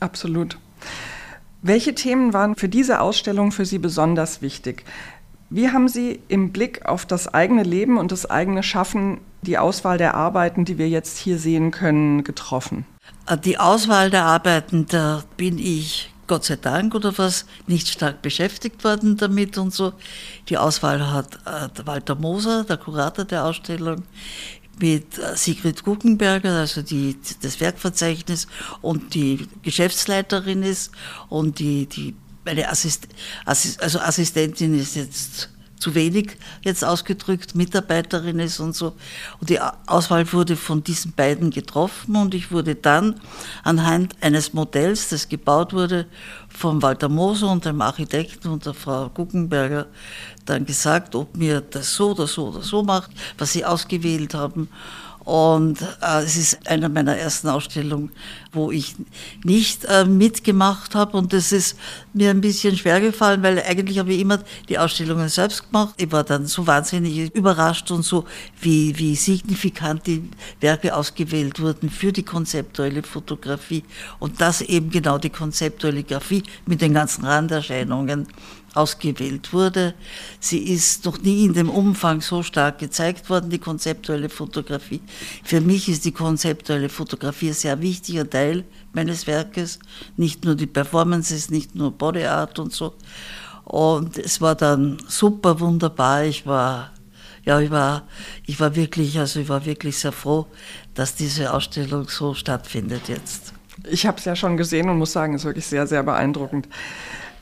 Absolut. 0.00 0.58
Welche 1.62 1.94
Themen 1.94 2.32
waren 2.32 2.54
für 2.54 2.68
diese 2.68 3.00
Ausstellung 3.00 3.50
für 3.50 3.66
Sie 3.66 3.78
besonders 3.78 4.42
wichtig? 4.42 4.84
Wie 5.50 5.70
haben 5.70 5.88
Sie 5.88 6.20
im 6.28 6.52
Blick 6.52 6.86
auf 6.86 7.04
das 7.04 7.32
eigene 7.32 7.64
Leben 7.64 7.96
und 7.96 8.12
das 8.12 8.30
eigene 8.30 8.62
Schaffen 8.62 9.20
die 9.42 9.58
Auswahl 9.58 9.98
der 9.98 10.14
Arbeiten, 10.14 10.64
die 10.64 10.78
wir 10.78 10.88
jetzt 10.88 11.18
hier 11.18 11.38
sehen 11.38 11.70
können, 11.70 12.22
getroffen? 12.22 12.86
Äh, 13.26 13.38
die 13.38 13.58
Auswahl 13.58 14.10
der 14.10 14.24
Arbeiten, 14.24 14.86
da 14.86 15.24
bin 15.36 15.58
ich 15.58 16.12
Gott 16.28 16.44
sei 16.44 16.56
Dank 16.56 16.94
oder 16.94 17.16
was, 17.16 17.46
nicht 17.66 17.88
stark 17.88 18.22
beschäftigt 18.22 18.84
worden 18.84 19.16
damit 19.16 19.58
und 19.58 19.72
so. 19.72 19.94
Die 20.48 20.58
Auswahl 20.58 21.10
hat 21.10 21.38
äh, 21.46 21.86
Walter 21.86 22.14
Moser, 22.14 22.64
der 22.64 22.76
Kurator 22.76 23.24
der 23.24 23.46
Ausstellung, 23.46 24.04
mit 24.80 25.18
äh, 25.18 25.36
Sigrid 25.36 25.82
Guckenberger, 25.84 26.60
also 26.60 26.82
die, 26.82 27.16
das 27.42 27.60
Werkverzeichnis 27.60 28.46
und 28.80 29.14
die 29.14 29.46
Geschäftsleiterin 29.62 30.62
ist. 30.62 30.92
Und 31.28 31.58
die, 31.58 31.86
die 31.86 32.14
meine 32.44 32.68
Assist, 32.68 33.08
Assist, 33.44 33.82
also 33.82 34.00
Assistentin 34.00 34.78
ist 34.78 34.96
jetzt 34.96 35.50
zu 35.78 35.94
wenig 35.94 36.36
jetzt 36.62 36.84
ausgedrückt, 36.84 37.54
Mitarbeiterin 37.54 38.38
ist 38.38 38.60
und 38.60 38.74
so. 38.74 38.94
Und 39.40 39.50
die 39.50 39.60
Auswahl 39.86 40.30
wurde 40.32 40.56
von 40.56 40.82
diesen 40.82 41.12
beiden 41.12 41.50
getroffen 41.50 42.16
und 42.16 42.34
ich 42.34 42.50
wurde 42.50 42.74
dann 42.74 43.20
anhand 43.62 44.14
eines 44.20 44.52
Modells, 44.52 45.08
das 45.08 45.28
gebaut 45.28 45.72
wurde 45.72 46.06
von 46.48 46.82
Walter 46.82 47.08
Moser 47.08 47.50
und 47.50 47.64
dem 47.64 47.80
Architekten 47.80 48.48
und 48.48 48.66
der 48.66 48.74
Frau 48.74 49.08
Guckenberger, 49.08 49.86
dann 50.44 50.64
gesagt, 50.64 51.14
ob 51.14 51.36
mir 51.36 51.60
das 51.60 51.94
so 51.94 52.10
oder 52.10 52.26
so 52.26 52.48
oder 52.48 52.62
so 52.62 52.82
macht, 52.82 53.10
was 53.36 53.52
sie 53.52 53.64
ausgewählt 53.64 54.34
haben. 54.34 54.68
Und 55.28 55.82
äh, 55.82 56.22
es 56.22 56.36
ist 56.36 56.66
eine 56.66 56.88
meiner 56.88 57.14
ersten 57.14 57.48
Ausstellungen, 57.48 58.10
wo 58.52 58.70
ich 58.70 58.94
nicht 59.44 59.84
äh, 59.84 60.04
mitgemacht 60.04 60.94
habe. 60.94 61.16
Und 61.16 61.32
das 61.32 61.52
ist 61.52 61.76
mir 62.12 62.30
ein 62.30 62.40
bisschen 62.40 62.76
schwer 62.76 63.00
gefallen, 63.00 63.42
weil 63.42 63.62
eigentlich 63.62 63.98
habe 63.98 64.12
ich 64.12 64.20
immer 64.20 64.40
die 64.68 64.78
Ausstellungen 64.78 65.28
selbst 65.28 65.66
gemacht. 65.66 65.94
Ich 65.96 66.10
war 66.12 66.24
dann 66.24 66.46
so 66.46 66.66
wahnsinnig 66.66 67.34
überrascht 67.34 67.90
und 67.90 68.02
so, 68.02 68.24
wie, 68.60 68.96
wie 68.98 69.16
signifikant 69.16 70.06
die 70.06 70.28
Werke 70.60 70.94
ausgewählt 70.94 71.60
wurden 71.60 71.90
für 71.90 72.12
die 72.12 72.22
konzeptuelle 72.22 73.02
Fotografie. 73.02 73.84
Und 74.18 74.40
das 74.40 74.60
eben 74.62 74.90
genau 74.90 75.18
die 75.18 75.30
konzeptuelle 75.30 76.02
Grafie 76.02 76.42
mit 76.66 76.80
den 76.80 76.94
ganzen 76.94 77.24
Randerscheinungen 77.24 78.26
ausgewählt 78.74 79.52
wurde. 79.52 79.94
Sie 80.40 80.58
ist 80.58 81.04
noch 81.04 81.20
nie 81.20 81.44
in 81.44 81.54
dem 81.54 81.70
Umfang 81.70 82.20
so 82.20 82.42
stark 82.42 82.78
gezeigt 82.78 83.28
worden, 83.30 83.50
die 83.50 83.58
konzeptuelle 83.58 84.28
Fotografie. 84.28 85.00
Für 85.42 85.60
mich 85.60 85.88
ist 85.88 86.04
die 86.04 86.12
konzeptuelle 86.12 86.88
Fotografie 86.88 87.52
sehr 87.52 87.80
wichtiger 87.80 88.24
Teil 88.38 88.64
meines 88.92 89.26
Werkes. 89.26 89.78
Nicht 90.16 90.44
nur 90.44 90.54
die 90.54 90.66
Performances, 90.66 91.50
nicht 91.50 91.74
nur 91.74 91.90
Body 91.90 92.24
Art 92.24 92.58
und 92.58 92.72
so. 92.72 92.94
Und 93.64 94.16
es 94.16 94.40
war 94.40 94.54
dann 94.54 94.98
super 95.08 95.60
wunderbar. 95.60 96.24
Ich 96.24 96.46
war, 96.46 96.92
ja, 97.44 97.60
ich 97.60 97.70
war, 97.70 98.04
ich 98.46 98.60
war 98.60 98.76
wirklich, 98.76 99.18
also 99.18 99.40
ich 99.40 99.48
war 99.48 99.64
wirklich 99.66 99.98
sehr 99.98 100.12
froh, 100.12 100.46
dass 100.94 101.14
diese 101.14 101.52
Ausstellung 101.52 102.08
so 102.08 102.34
stattfindet 102.34 103.08
jetzt. 103.08 103.52
Ich 103.90 104.06
habe 104.06 104.18
es 104.18 104.24
ja 104.24 104.34
schon 104.34 104.56
gesehen 104.56 104.88
und 104.88 104.98
muss 104.98 105.12
sagen, 105.12 105.34
es 105.34 105.42
ist 105.42 105.46
wirklich 105.46 105.66
sehr, 105.66 105.86
sehr 105.86 106.02
beeindruckend. 106.02 106.68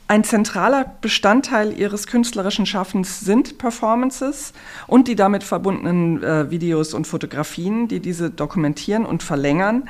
Ein 0.09 0.23
zentraler 0.23 0.85
Bestandteil 1.01 1.77
ihres 1.77 2.07
künstlerischen 2.07 2.65
Schaffens 2.65 3.19
sind 3.19 3.57
Performances 3.57 4.53
und 4.87 5.07
die 5.07 5.15
damit 5.15 5.43
verbundenen 5.43 6.23
äh, 6.23 6.49
Videos 6.49 6.93
und 6.93 7.07
Fotografien, 7.07 7.89
die 7.89 7.99
diese 7.99 8.29
dokumentieren 8.29 9.05
und 9.05 9.21
verlängern. 9.21 9.89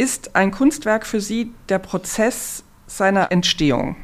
Ist 0.00 0.34
ein 0.34 0.50
Kunstwerk 0.50 1.04
für 1.04 1.20
Sie 1.20 1.52
der 1.68 1.78
Prozess 1.78 2.64
seiner 2.86 3.30
Entstehung? 3.30 3.96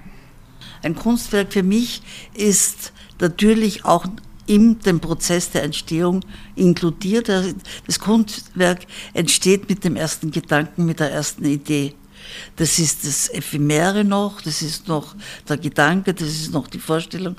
Ein 0.83 0.95
Kunstwerk 0.95 1.55
für 1.55 1.63
mich 1.63 2.03
ist 2.35 2.93
natürlich 3.19 3.87
auch 3.87 4.05
in 4.47 4.79
dem 4.81 5.01
Prozess 5.01 5.53
der 5.53 5.63
Entstehung 5.63 6.21
inkludiert. 6.55 7.31
Das 7.87 7.99
Kunstwerk 7.99 8.81
entsteht 9.15 9.71
mit 9.71 9.85
dem 9.85 9.97
ersten 9.97 10.31
Gedanken, 10.31 10.85
mit 10.85 11.01
der 11.01 11.13
ersten 11.13 11.47
Idee. 11.47 11.95
Das 12.57 12.79
ist 12.79 13.07
das 13.07 13.29
Ephemere 13.29 14.05
noch, 14.05 14.41
das 14.41 14.63
ist 14.63 14.89
noch 14.89 15.15
der 15.49 15.59
Gedanke, 15.59 16.15
das 16.15 16.29
ist 16.29 16.53
noch 16.53 16.69
die 16.69 16.79
Vorstellung. 16.79 17.37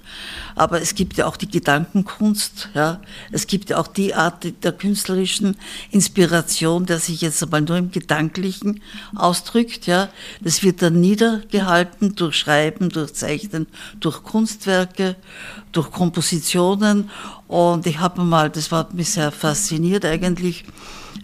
Aber 0.55 0.81
es 0.81 0.95
gibt 0.95 1.17
ja 1.17 1.25
auch 1.25 1.37
die 1.37 1.49
Gedankenkunst, 1.49 2.69
ja. 2.73 3.01
Es 3.31 3.47
gibt 3.47 3.69
ja 3.69 3.77
auch 3.77 3.87
die 3.87 4.13
Art 4.13 4.45
der 4.63 4.71
künstlerischen 4.71 5.57
Inspiration, 5.91 6.85
der 6.85 6.99
sich 6.99 7.21
jetzt 7.21 7.41
einmal 7.43 7.61
nur 7.61 7.77
im 7.77 7.91
Gedanklichen 7.91 8.81
ausdrückt, 9.15 9.87
ja. 9.87 10.09
Das 10.41 10.63
wird 10.63 10.81
dann 10.81 10.99
niedergehalten 10.99 12.15
durch 12.15 12.35
Schreiben, 12.35 12.89
durch 12.89 13.13
Zeichnen, 13.13 13.67
durch 13.99 14.23
Kunstwerke, 14.23 15.15
durch 15.71 15.91
Kompositionen. 15.91 17.09
Und 17.47 17.85
ich 17.87 17.99
habe 17.99 18.23
mal, 18.23 18.49
das 18.49 18.71
war 18.71 18.87
mich 18.93 19.11
sehr 19.11 19.31
fasziniert 19.31 20.05
eigentlich, 20.05 20.65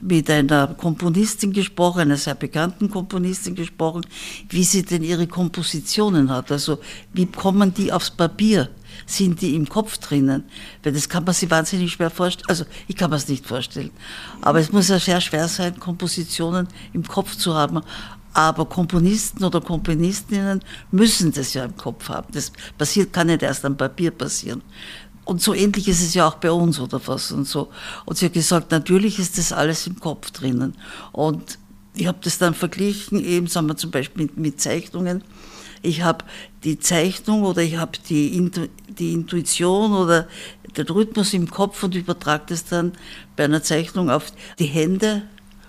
mit 0.06 0.30
einer 0.30 0.68
Komponistin 0.68 1.54
gesprochen, 1.54 2.02
einer 2.02 2.18
sehr 2.18 2.36
bekannten 2.36 2.90
Komponistin 2.90 3.56
gesprochen, 3.56 4.06
wie 4.50 4.64
sie 4.64 4.84
denn 4.84 5.04
ihre 5.04 5.28
Kompositionen 5.28 6.30
hat. 6.30 6.52
Also 6.52 6.80
wie 7.14 7.26
kommen 7.26 7.74
die 7.74 7.92
aufs 7.92 8.12
Papier? 8.12 8.70
Sind 9.06 9.42
die 9.42 9.56
im 9.56 9.68
Kopf 9.68 9.98
drinnen? 9.98 10.44
Weil 10.84 10.94
das 10.94 11.10
kann 11.10 11.24
man 11.24 11.34
sich 11.34 11.50
wahnsinnig 11.50 11.94
schwer 11.94 12.10
vorstellen. 12.10 12.50
Also 12.50 12.66
ich 12.88 12.96
kann 12.96 13.10
mir 13.10 13.16
es 13.16 13.28
nicht 13.28 13.46
vorstellen. 13.46 13.92
Aber 14.42 14.60
es 14.60 14.72
muss 14.72 14.90
ja 14.90 15.00
sehr 15.00 15.20
schwer 15.20 15.48
sein, 15.48 15.80
Kompositionen 15.80 16.68
im 16.94 17.04
Kopf 17.04 17.36
zu 17.36 17.54
haben. 17.54 17.82
Aber 18.34 18.66
Komponisten 18.66 19.44
oder 19.44 19.62
Komponistinnen 19.62 20.62
müssen 20.92 21.32
das 21.32 21.54
ja 21.54 21.66
im 21.66 21.78
Kopf 21.78 22.10
haben. 22.10 22.28
Das 22.34 22.52
passiert, 22.78 23.14
kann 23.14 23.28
nicht 23.28 23.44
erst 23.44 23.64
am 23.64 23.78
Papier 23.78 24.12
passieren. 24.12 24.62
Und 25.26 25.42
so 25.42 25.54
ähnlich 25.54 25.88
ist 25.88 26.02
es 26.02 26.14
ja 26.14 26.28
auch 26.28 26.36
bei 26.36 26.52
uns 26.52 26.80
oder 26.80 27.00
was 27.06 27.32
und 27.32 27.48
so. 27.48 27.70
Und 28.06 28.18
sie 28.18 28.26
hat 28.26 28.34
gesagt, 28.34 28.72
natürlich 28.72 29.20
ist 29.20 29.38
das 29.38 29.54
alles 29.54 29.88
im 29.88 30.00
Kopf 30.00 30.32
drinnen. 30.32 30.76
Und 31.12 31.58
ich 31.96 32.08
habe 32.08 32.18
das 32.22 32.38
dann 32.38 32.54
verglichen, 32.54 33.24
eben 33.24 33.48
sagen 33.48 33.68
wir 33.68 33.78
zum 33.78 33.92
Beispiel 33.92 34.24
mit, 34.24 34.38
mit 34.38 34.62
Zeichnungen. 34.62 35.24
Ich 35.82 36.02
habe 36.02 36.26
die 36.64 36.80
Zeichnung 36.80 37.44
oder 37.44 37.62
ich 37.62 37.78
habe 37.78 37.92
die, 38.10 38.38
Intu 38.38 38.68
die 38.88 39.14
Intuition 39.14 39.94
oder 39.94 40.28
den 40.78 40.88
Rhythmus 40.88 41.34
im 41.34 41.50
Kopf 41.50 41.84
und 41.84 41.96
übertrage 41.96 42.46
das 42.48 42.66
dann 42.66 42.94
bei 43.36 43.46
einer 43.46 43.64
Zeichnung 43.64 44.10
auf 44.10 44.32
die 44.60 44.66
Hände 44.66 45.24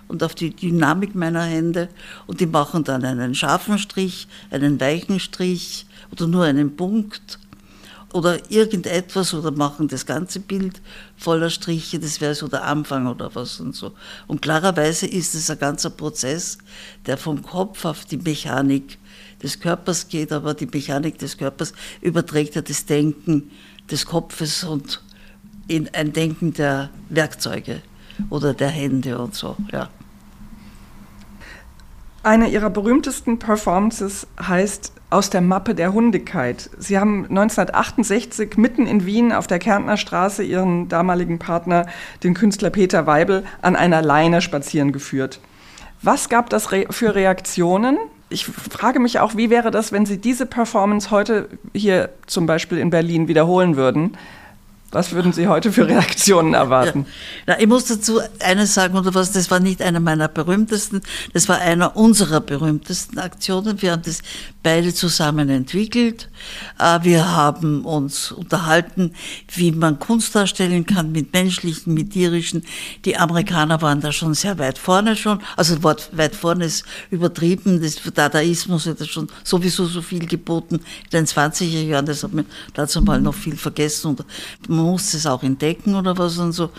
und 0.07 0.23
auf 0.23 0.35
die 0.35 0.51
Dynamik 0.51 1.15
meiner 1.15 1.43
Hände 1.43 1.89
und 2.27 2.41
die 2.41 2.47
machen 2.47 2.85
dann 2.85 3.05
einen 3.05 3.35
scharfen 3.35 3.79
Strich, 3.79 4.29
einen 4.51 4.81
weichen 4.81 5.19
Strich 5.19 5.87
oder 6.13 6.27
nur 6.27 6.45
einen 6.45 6.77
Punkt 6.77 7.39
oder 8.15 8.49
irgendetwas 8.49 9.35
oder 9.35 9.51
machen 9.51 9.89
das 9.89 10.07
ganze 10.07 10.39
Bild 10.39 10.81
voller 11.17 11.51
Striche, 11.51 11.99
das 11.99 12.21
wäre 12.21 12.37
so 12.37 12.47
der 12.47 12.63
Anfang 12.63 13.09
oder 13.09 13.35
was 13.35 13.59
und 13.59 13.75
so. 13.75 13.93
Und 14.29 14.41
klarerweise 14.41 15.07
ist 15.07 15.35
es 15.35 15.51
ein 15.51 15.59
ganzer 15.59 15.91
Prozess, 15.91 16.59
der 17.07 17.19
vom 17.19 17.43
Kopf 17.43 17.85
auf 17.85 18.05
die 18.05 18.17
Mechanik 18.17 18.99
des 19.43 19.59
Körpers 19.59 20.09
geht, 20.09 20.31
aber 20.31 20.55
die 20.55 20.67
Mechanik 20.67 21.19
des 21.19 21.37
Körpers 21.37 21.73
überträgt 22.03 22.55
ja 22.55 22.63
das 22.63 22.87
Denken 22.87 23.51
des 23.91 24.07
Kopfes 24.07 24.63
und 24.63 25.03
in 25.67 25.93
ein 25.93 26.13
Denken 26.13 26.53
der 26.53 26.91
Werkzeuge 27.09 27.83
oder 28.31 28.55
der 28.55 28.69
Hände 28.69 29.19
und 29.19 29.35
so, 29.35 29.57
ja. 29.73 29.91
Eine 32.25 32.49
ihrer 32.49 32.71
berühmtesten 32.71 33.39
Performances 33.39 34.27
heißt 34.41 34.95
Aus 35.11 35.29
der 35.29 35.43
Mappe 35.43 35.75
der 35.75 35.93
Hundigkeit. 35.93 36.71
Sie 36.79 36.99
haben 36.99 37.27
1968 37.29 38.57
mitten 38.57 38.87
in 38.87 39.05
Wien 39.05 39.31
auf 39.31 39.47
der 39.47 39.59
Kärntner 39.59 39.99
Straße 39.99 40.43
ihren 40.43 40.89
damaligen 40.89 41.39
Partner, 41.39 41.85
den 42.23 42.33
Künstler 42.33 42.71
Peter 42.71 43.07
Weibel, 43.07 43.45
an 43.61 43.77
einer 43.77 44.01
Leine 44.01 44.41
spazieren 44.41 44.91
geführt. 44.91 45.39
Was 46.01 46.31
gab 46.31 46.49
das 46.49 46.67
für 46.89 47.15
Reaktionen? 47.15 47.99
Ich 48.31 48.47
frage 48.47 49.01
mich 49.01 49.21
auch, 49.21 49.37
wie 49.37 49.51
wäre 49.51 49.71
das, 49.71 49.93
wenn 49.93 50.07
Sie 50.07 50.17
diese 50.17 50.47
Performance 50.47 51.11
heute 51.11 51.51
hier 51.75 52.09
zum 52.27 52.47
Beispiel 52.47 52.79
in 52.79 52.89
Berlin 52.89 53.29
wiederholen 53.29 53.77
würden? 53.77 54.17
Was 54.95 55.11
würden 55.11 55.33
Sie 55.33 55.49
heute 55.49 55.73
für 55.73 55.89
Reaktionen 55.89 56.55
erwarten? 56.55 57.01
Ja. 57.47 57.55
Na, 57.55 57.61
ich 57.61 57.67
muss 57.67 57.87
dazu 57.87 58.21
eines 58.39 58.75
sagen, 58.75 58.97
oder 58.97 59.13
was, 59.13 59.33
das 59.33 59.51
war 59.51 59.59
nicht 59.59 59.83
einer 59.83 59.99
meiner 59.99 60.29
berühmtesten, 60.29 61.03
das 61.33 61.49
war 61.49 61.59
einer 61.59 61.97
unserer 61.97 62.41
berühmtesten 62.41 63.19
Aktionen. 63.19 63.83
Wir 63.83 63.91
haben 63.91 64.03
das 64.03 64.23
beide 64.63 64.95
zusammen 64.95 65.49
entwickelt. 65.49 66.29
Äh, 66.79 67.01
wir 67.03 67.33
haben 67.33 67.85
uns 67.85 68.31
unterhalten, 68.31 69.15
wie 69.53 69.73
man 69.73 69.99
Kunst 69.99 70.33
darstellen 70.37 70.87
kann 70.87 71.11
mit 71.11 71.33
menschlichen, 71.33 71.93
mit 71.93 72.13
tierischen. 72.13 72.63
Die 73.05 73.17
Amerikaner 73.17 73.83
waren 73.83 74.01
da 74.01 74.13
schon 74.13 74.35
sehr 74.35 74.61
weit 74.61 74.79
vorne 74.79 75.17
schon. 75.17 75.41
Also 75.57 75.83
Wort 75.83 76.11
weit 76.13 76.37
vorne 76.37 76.67
ist 76.67 76.85
übertrieben. 77.11 77.83
Das 77.83 77.97
Dadaismus 78.15 78.87
hat 78.87 79.05
schon 79.09 79.29
sowieso 79.43 79.87
so 79.87 80.03
viel 80.03 80.25
geboten 80.27 80.77
in 80.77 81.11
den 81.11 81.27
20er 81.27 81.83
Jahren. 81.83 82.07
Das 82.07 82.23
hat 82.23 82.33
man 82.33 82.47
dazu 82.75 83.03
mal 83.03 83.21
noch 83.21 83.35
viel 83.35 83.57
vergessen. 83.57 84.11
Und 84.11 84.25
man 84.69 84.84
muss 84.85 85.15
es 85.15 85.27
auch 85.27 85.43
entdecken 85.43 85.95
oder 85.95 86.17
was 86.17 86.39
und 86.39 86.53
so. 86.53 86.71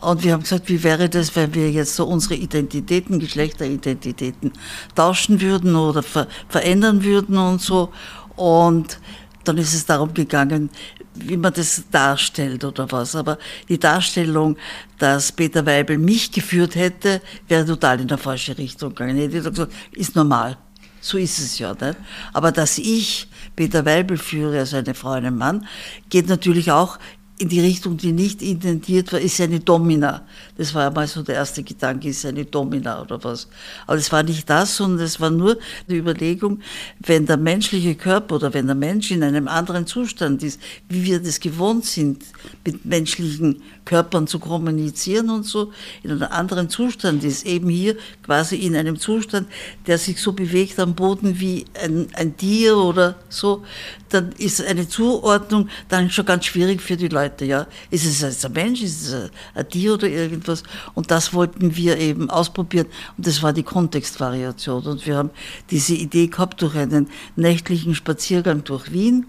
Und 0.00 0.22
wir 0.22 0.32
haben 0.32 0.42
gesagt, 0.42 0.68
wie 0.68 0.82
wäre 0.82 1.08
das, 1.08 1.34
wenn 1.34 1.54
wir 1.54 1.70
jetzt 1.70 1.96
so 1.96 2.06
unsere 2.06 2.34
Identitäten, 2.34 3.18
Geschlechteridentitäten 3.18 4.52
tauschen 4.94 5.40
würden 5.40 5.74
oder 5.76 6.02
ver 6.02 6.26
verändern 6.48 7.02
würden 7.02 7.38
und 7.38 7.60
so. 7.60 7.90
Und 8.36 8.98
dann 9.44 9.58
ist 9.58 9.74
es 9.74 9.86
darum 9.86 10.12
gegangen, 10.14 10.70
wie 11.14 11.36
man 11.36 11.52
das 11.52 11.84
darstellt 11.90 12.64
oder 12.64 12.90
was. 12.90 13.14
Aber 13.14 13.38
die 13.68 13.78
Darstellung, 13.78 14.56
dass 14.98 15.32
Peter 15.32 15.64
Weibel 15.64 15.98
mich 15.98 16.32
geführt 16.32 16.74
hätte, 16.74 17.20
wäre 17.48 17.64
total 17.64 18.00
in 18.00 18.08
der 18.08 18.18
falsche 18.18 18.56
Richtung 18.58 18.90
gegangen. 18.90 19.16
Ich 19.16 19.24
hätte 19.24 19.50
gesagt, 19.50 19.72
ist 19.92 20.16
normal. 20.16 20.56
So 21.00 21.18
ist 21.18 21.38
es 21.38 21.58
ja. 21.58 21.72
Nicht? 21.72 21.96
Aber 22.32 22.50
dass 22.50 22.78
ich 22.78 23.28
Peter 23.54 23.84
Weibel 23.84 24.16
führe, 24.16 24.60
also 24.60 24.78
eine 24.78 24.94
Frau, 24.94 25.10
einen 25.10 25.36
Mann, 25.36 25.66
geht 26.08 26.28
natürlich 26.28 26.72
auch 26.72 26.98
in 27.36 27.48
die 27.48 27.60
Richtung, 27.60 27.96
die 27.96 28.12
nicht 28.12 28.42
intentiert 28.42 29.12
war, 29.12 29.20
ist 29.20 29.40
eine 29.40 29.58
Domina. 29.58 30.22
Das 30.56 30.72
war 30.72 30.86
einmal 30.86 31.08
so 31.08 31.22
der 31.22 31.34
erste 31.34 31.64
Gedanke, 31.64 32.08
ist 32.08 32.24
eine 32.24 32.44
Domina 32.44 33.02
oder 33.02 33.22
was. 33.24 33.48
Aber 33.88 33.96
es 33.96 34.12
war 34.12 34.22
nicht 34.22 34.48
das, 34.48 34.76
sondern 34.76 35.04
es 35.04 35.20
war 35.20 35.30
nur 35.30 35.58
die 35.88 35.96
Überlegung, 35.96 36.60
wenn 37.00 37.26
der 37.26 37.36
menschliche 37.36 37.96
Körper 37.96 38.36
oder 38.36 38.54
wenn 38.54 38.66
der 38.66 38.76
Mensch 38.76 39.10
in 39.10 39.24
einem 39.24 39.48
anderen 39.48 39.84
Zustand 39.86 40.44
ist, 40.44 40.60
wie 40.88 41.02
wir 41.02 41.20
das 41.20 41.40
gewohnt 41.40 41.84
sind, 41.86 42.22
mit 42.64 42.84
menschlichen 42.84 43.62
Körpern 43.84 44.26
zu 44.26 44.38
kommunizieren 44.38 45.30
und 45.30 45.44
so, 45.44 45.72
in 46.02 46.10
einem 46.10 46.22
anderen 46.30 46.68
Zustand 46.68 47.24
ist, 47.24 47.46
eben 47.46 47.68
hier 47.68 47.96
quasi 48.22 48.56
in 48.56 48.76
einem 48.76 48.98
Zustand, 48.98 49.48
der 49.86 49.98
sich 49.98 50.20
so 50.20 50.32
bewegt 50.32 50.78
am 50.80 50.94
Boden 50.94 51.38
wie 51.40 51.64
ein, 51.82 52.08
ein 52.14 52.36
Tier 52.36 52.76
oder 52.76 53.16
so, 53.28 53.62
dann 54.08 54.32
ist 54.38 54.64
eine 54.64 54.88
Zuordnung 54.88 55.68
dann 55.88 56.08
schon 56.10 56.24
ganz 56.24 56.46
schwierig 56.46 56.80
für 56.80 56.96
die 56.96 57.08
Leute. 57.08 57.44
Ja, 57.44 57.66
ist 57.90 58.04
es 58.04 58.44
ein 58.44 58.52
Mensch, 58.52 58.82
ist 58.82 59.08
es 59.08 59.30
ein 59.54 59.68
Tier 59.68 59.94
oder 59.94 60.08
irgendwas? 60.08 60.62
Und 60.94 61.10
das 61.10 61.34
wollten 61.34 61.74
wir 61.76 61.98
eben 61.98 62.30
ausprobieren. 62.30 62.86
Und 63.16 63.26
das 63.26 63.42
war 63.42 63.52
die 63.52 63.64
Kontextvariation. 63.64 64.84
Und 64.84 65.06
wir 65.06 65.16
haben 65.16 65.30
diese 65.70 65.94
Idee 65.94 66.28
gehabt 66.28 66.62
durch 66.62 66.76
einen 66.76 67.08
nächtlichen 67.36 67.94
Spaziergang 67.94 68.64
durch 68.64 68.92
Wien 68.92 69.26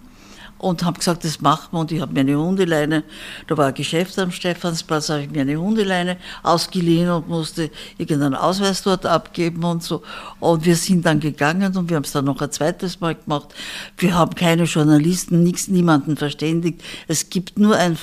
und 0.57 0.83
habe 0.83 0.97
gesagt, 0.97 1.23
das 1.23 1.41
machen 1.41 1.69
wir. 1.71 1.79
Und 1.79 1.91
ich 1.91 2.01
habe 2.01 2.13
mir 2.13 2.21
eine 2.21 2.37
Hundeleine, 2.37 3.03
da 3.47 3.57
war 3.57 3.67
ein 3.67 3.73
Geschäft 3.73 4.17
am 4.19 4.31
Stephansplatz, 4.31 5.09
habe 5.09 5.23
ich 5.23 5.29
mir 5.29 5.41
eine 5.41 5.57
Hundeleine 5.57 6.17
ausgeliehen 6.43 7.09
und 7.09 7.27
musste 7.27 7.69
irgendeinen 7.97 8.35
Ausweis 8.35 8.81
dort 8.83 9.05
abgeben 9.05 9.63
und 9.63 9.83
so. 9.83 10.01
Und 10.39 10.65
wir 10.65 10.75
sind 10.75 11.05
dann 11.05 11.19
gegangen 11.19 11.75
und 11.75 11.89
wir 11.89 11.97
haben 11.97 12.03
es 12.03 12.11
dann 12.11 12.25
noch 12.25 12.41
ein 12.41 12.51
zweites 12.51 12.99
Mal 13.01 13.15
gemacht. 13.15 13.53
Wir 13.97 14.15
haben 14.15 14.33
keine 14.35 14.63
Journalisten, 14.63 15.43
nichts, 15.43 15.67
niemanden 15.67 16.17
verständigt. 16.17 16.81
Es 17.07 17.29
gibt 17.29 17.59
nur 17.59 17.75
einen 17.75 17.97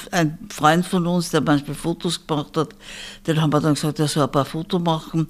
Freund 0.51 0.87
von 0.87 1.07
uns, 1.07 1.31
der 1.31 1.41
manchmal 1.41 1.75
Fotos 1.75 2.27
gemacht 2.27 2.57
hat. 2.57 2.71
Den 3.27 3.41
haben 3.41 3.53
wir 3.53 3.61
dann 3.61 3.75
gesagt, 3.75 3.99
er 3.99 4.09
soll 4.09 4.25
ein 4.25 4.33
paar 4.33 4.45
Fotos 4.45 4.81
machen. 4.81 5.29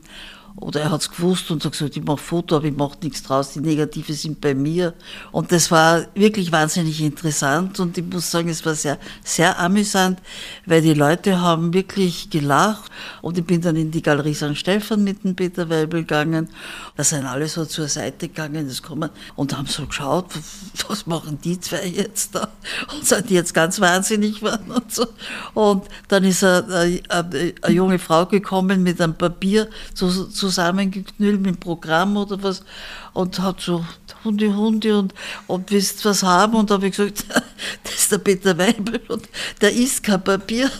Oder 0.56 0.82
er 0.82 0.90
hat 0.90 1.00
es 1.00 1.10
gewusst 1.10 1.50
und 1.50 1.64
hat 1.64 1.72
gesagt, 1.72 1.96
ich 1.96 2.04
mache 2.04 2.18
Foto, 2.18 2.56
aber 2.56 2.66
ich 2.66 2.76
mache 2.76 2.98
nichts 3.02 3.22
draus, 3.22 3.52
die 3.52 3.60
Negative 3.60 4.12
sind 4.12 4.40
bei 4.40 4.54
mir. 4.54 4.94
Und 5.32 5.50
das 5.50 5.70
war 5.70 6.06
wirklich 6.14 6.52
wahnsinnig 6.52 7.00
interessant 7.00 7.80
und 7.80 7.96
ich 7.96 8.04
muss 8.04 8.30
sagen, 8.30 8.48
es 8.48 8.64
war 8.64 8.74
sehr, 8.74 8.98
sehr 9.24 9.58
amüsant, 9.58 10.20
weil 10.66 10.82
die 10.82 10.94
Leute 10.94 11.40
haben 11.40 11.72
wirklich 11.72 12.28
gelacht 12.28 12.90
und 13.22 13.38
ich 13.38 13.44
bin 13.44 13.62
dann 13.62 13.76
in 13.76 13.90
die 13.90 14.02
Galerie 14.02 14.34
St. 14.34 14.56
Stephan 14.56 15.02
mit 15.02 15.24
dem 15.24 15.34
Peter 15.34 15.70
Weibel 15.70 16.02
gegangen. 16.02 16.48
Da 16.96 17.04
sind 17.04 17.24
alle 17.24 17.48
so 17.48 17.64
zur 17.64 17.88
Seite 17.88 18.28
gegangen, 18.28 18.68
das 18.68 18.82
kommen 18.82 19.10
und 19.36 19.56
haben 19.56 19.66
so 19.66 19.86
geschaut, 19.86 20.26
was 20.88 21.06
machen 21.06 21.38
die 21.42 21.58
zwei 21.58 21.86
jetzt 21.86 22.34
da? 22.34 22.48
Und 22.92 23.06
sind 23.06 23.30
die 23.30 23.34
jetzt 23.34 23.54
ganz 23.54 23.80
wahnsinnig 23.80 24.40
geworden 24.40 24.70
und 24.70 24.92
so. 24.92 25.06
Und 25.54 25.86
dann 26.08 26.24
ist 26.24 26.44
eine, 26.44 27.00
eine, 27.08 27.54
eine 27.62 27.74
junge 27.74 27.98
Frau 27.98 28.26
gekommen 28.26 28.82
mit 28.82 29.00
einem 29.00 29.14
Papier, 29.14 29.68
so, 29.94 30.08
so 30.10 30.41
zusammengeknüllt 30.42 31.40
mit 31.40 31.54
dem 31.54 31.60
Programm 31.60 32.16
oder 32.16 32.42
was 32.42 32.64
und 33.12 33.38
hat 33.38 33.60
so 33.60 33.84
Hundi, 34.24 34.48
Hundi 34.48 34.90
und, 34.90 35.14
und 35.46 35.70
willst 35.70 36.04
was 36.04 36.22
haben? 36.22 36.54
Und 36.54 36.70
da 36.70 36.74
habe 36.74 36.88
ich 36.88 36.96
gesagt, 36.96 37.24
das 37.84 37.94
ist 37.94 38.12
der 38.12 38.18
Peter 38.18 38.58
Weibel 38.58 39.00
und 39.08 39.28
der 39.60 39.72
isst 39.72 40.02
kein 40.02 40.22
Papier. 40.22 40.70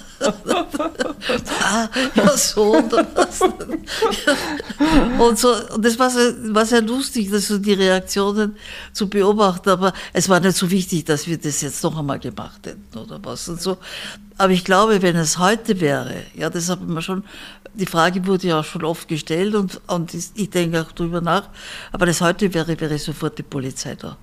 Ja, 2.15 2.37
so 2.37 2.77
und 2.77 2.93
was. 2.93 3.41
und 5.19 5.39
so. 5.39 5.55
Und 5.75 5.85
das 5.85 5.99
war, 5.99 6.11
sehr, 6.11 6.35
war 6.55 6.67
sehr 6.67 6.83
lustig, 6.83 7.31
das 7.31 7.49
so 7.49 7.59
die 7.59 7.73
Reaktionen 7.73 8.57
zu 8.93 9.09
beobachten, 9.09 9.71
aber 9.71 9.93
es 10.13 10.29
war 10.29 10.41
nicht 10.41 10.57
so 10.57 10.71
wichtig, 10.71 11.05
dass 11.05 11.27
wir 11.27 11.39
das 11.39 11.61
jetzt 11.61 11.83
noch 11.83 11.99
einmal 11.99 12.19
gemacht 12.19 12.67
hätten 12.67 12.99
oder 12.99 13.19
was 13.23 13.49
und 13.49 13.61
so. 13.61 13.79
Aber 14.39 14.53
ich 14.53 14.65
glaube, 14.65 15.03
wenn 15.03 15.17
es 15.17 15.39
heute 15.39 15.81
wäre, 15.81 16.15
ja, 16.35 16.51
das 16.51 16.69
habe 16.69 16.85
ich 16.85 16.91
mir 16.91 17.03
schon, 17.03 17.23
die 17.75 17.87
Frage 17.87 18.27
wurde 18.27 18.49
ja 18.49 18.61
auch 18.61 18.65
schon 18.65 18.85
oft 18.85 19.09
gestellt 19.09 19.55
und, 19.55 19.81
und 19.87 20.13
ich 20.15 20.51
denke 20.51 20.83
auch 20.83 20.93
drüber 20.93 21.21
nach, 21.21 21.49
aber 21.93 22.07
das 22.07 22.21
heute 22.21 22.53
wäre, 22.53 22.79
wäre 22.81 22.99
sofort 22.99 23.39
die 23.39 23.43
Polizei 23.43 23.95
da. 23.95 24.17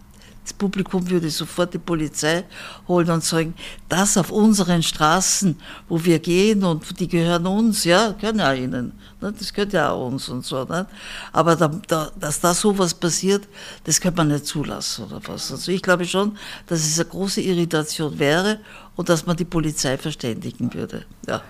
Das 0.50 0.58
Publikum 0.58 1.08
würde 1.08 1.30
sofort 1.30 1.76
die 1.76 1.78
Polizei 1.78 2.44
holen 2.88 3.08
und 3.12 3.24
sagen, 3.24 3.54
das 3.88 4.18
auf 4.18 4.32
unseren 4.32 4.82
Straßen, 4.82 5.56
wo 5.88 6.04
wir 6.04 6.18
gehen 6.18 6.64
und 6.64 7.00
die 7.00 7.08
gehören 7.08 7.46
uns, 7.46 7.84
ja, 7.84 8.14
gehören 8.14 8.40
ja 8.40 8.52
ihnen. 8.54 8.94
Ne, 9.22 9.32
das 9.32 9.54
gehört 9.54 9.74
ja 9.74 9.92
auch 9.92 10.08
uns 10.08 10.28
und 10.28 10.44
so. 10.44 10.64
Ne? 10.64 10.88
Aber 11.34 11.56
da, 11.56 11.68
da, 11.88 12.12
dass 12.20 12.40
da 12.40 12.56
sowas 12.56 12.96
passiert, 12.96 13.48
das 13.84 14.02
könnte 14.02 14.18
man 14.18 14.30
nicht 14.30 14.48
zulassen 14.48 15.06
oder 15.06 15.22
was. 15.28 15.52
Also 15.52 15.72
ich 15.72 15.84
glaube 15.84 16.06
schon, 16.06 16.36
dass 16.66 16.80
es 16.80 17.00
eine 17.00 17.10
große 17.10 17.42
Irritation 17.42 18.18
wäre 18.18 18.60
und 18.96 19.08
dass 19.08 19.28
man 19.28 19.38
die 19.38 19.46
Polizei 19.46 20.00
verständigen 20.00 20.74
würde. 20.74 21.06
Ja. 21.28 21.44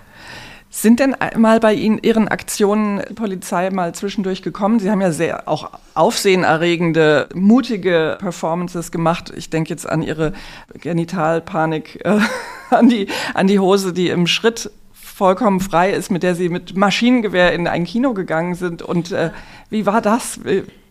Sind 0.71 0.99
denn 0.99 1.15
mal 1.35 1.59
bei 1.59 1.73
Ihnen 1.73 1.97
Ihren 1.97 2.27
Aktionen 2.27 3.01
Polizei 3.15 3.71
mal 3.71 3.95
zwischendurch 3.95 4.43
gekommen? 4.43 4.79
Sie 4.79 4.91
haben 4.91 5.01
ja 5.01 5.11
sehr 5.11 5.47
auch 5.47 5.71
aufsehenerregende, 5.95 7.27
mutige 7.33 8.17
Performances 8.19 8.91
gemacht. 8.91 9.33
Ich 9.35 9.49
denke 9.49 9.71
jetzt 9.71 9.89
an 9.89 10.03
Ihre 10.03 10.33
Genitalpanik, 10.79 12.01
äh, 12.05 12.19
an, 12.69 12.87
die, 12.87 13.07
an 13.33 13.47
die 13.47 13.57
Hose, 13.57 13.93
die 13.93 14.09
im 14.09 14.27
Schritt 14.27 14.69
vollkommen 14.93 15.59
frei 15.59 15.91
ist, 15.91 16.11
mit 16.11 16.21
der 16.21 16.35
Sie 16.35 16.49
mit 16.49 16.77
Maschinengewehr 16.77 17.51
in 17.53 17.67
ein 17.67 17.85
Kino 17.85 18.13
gegangen 18.13 18.53
sind. 18.53 18.83
Und 18.83 19.11
äh, 19.11 19.31
wie 19.71 19.87
war 19.87 20.01
das? 20.01 20.39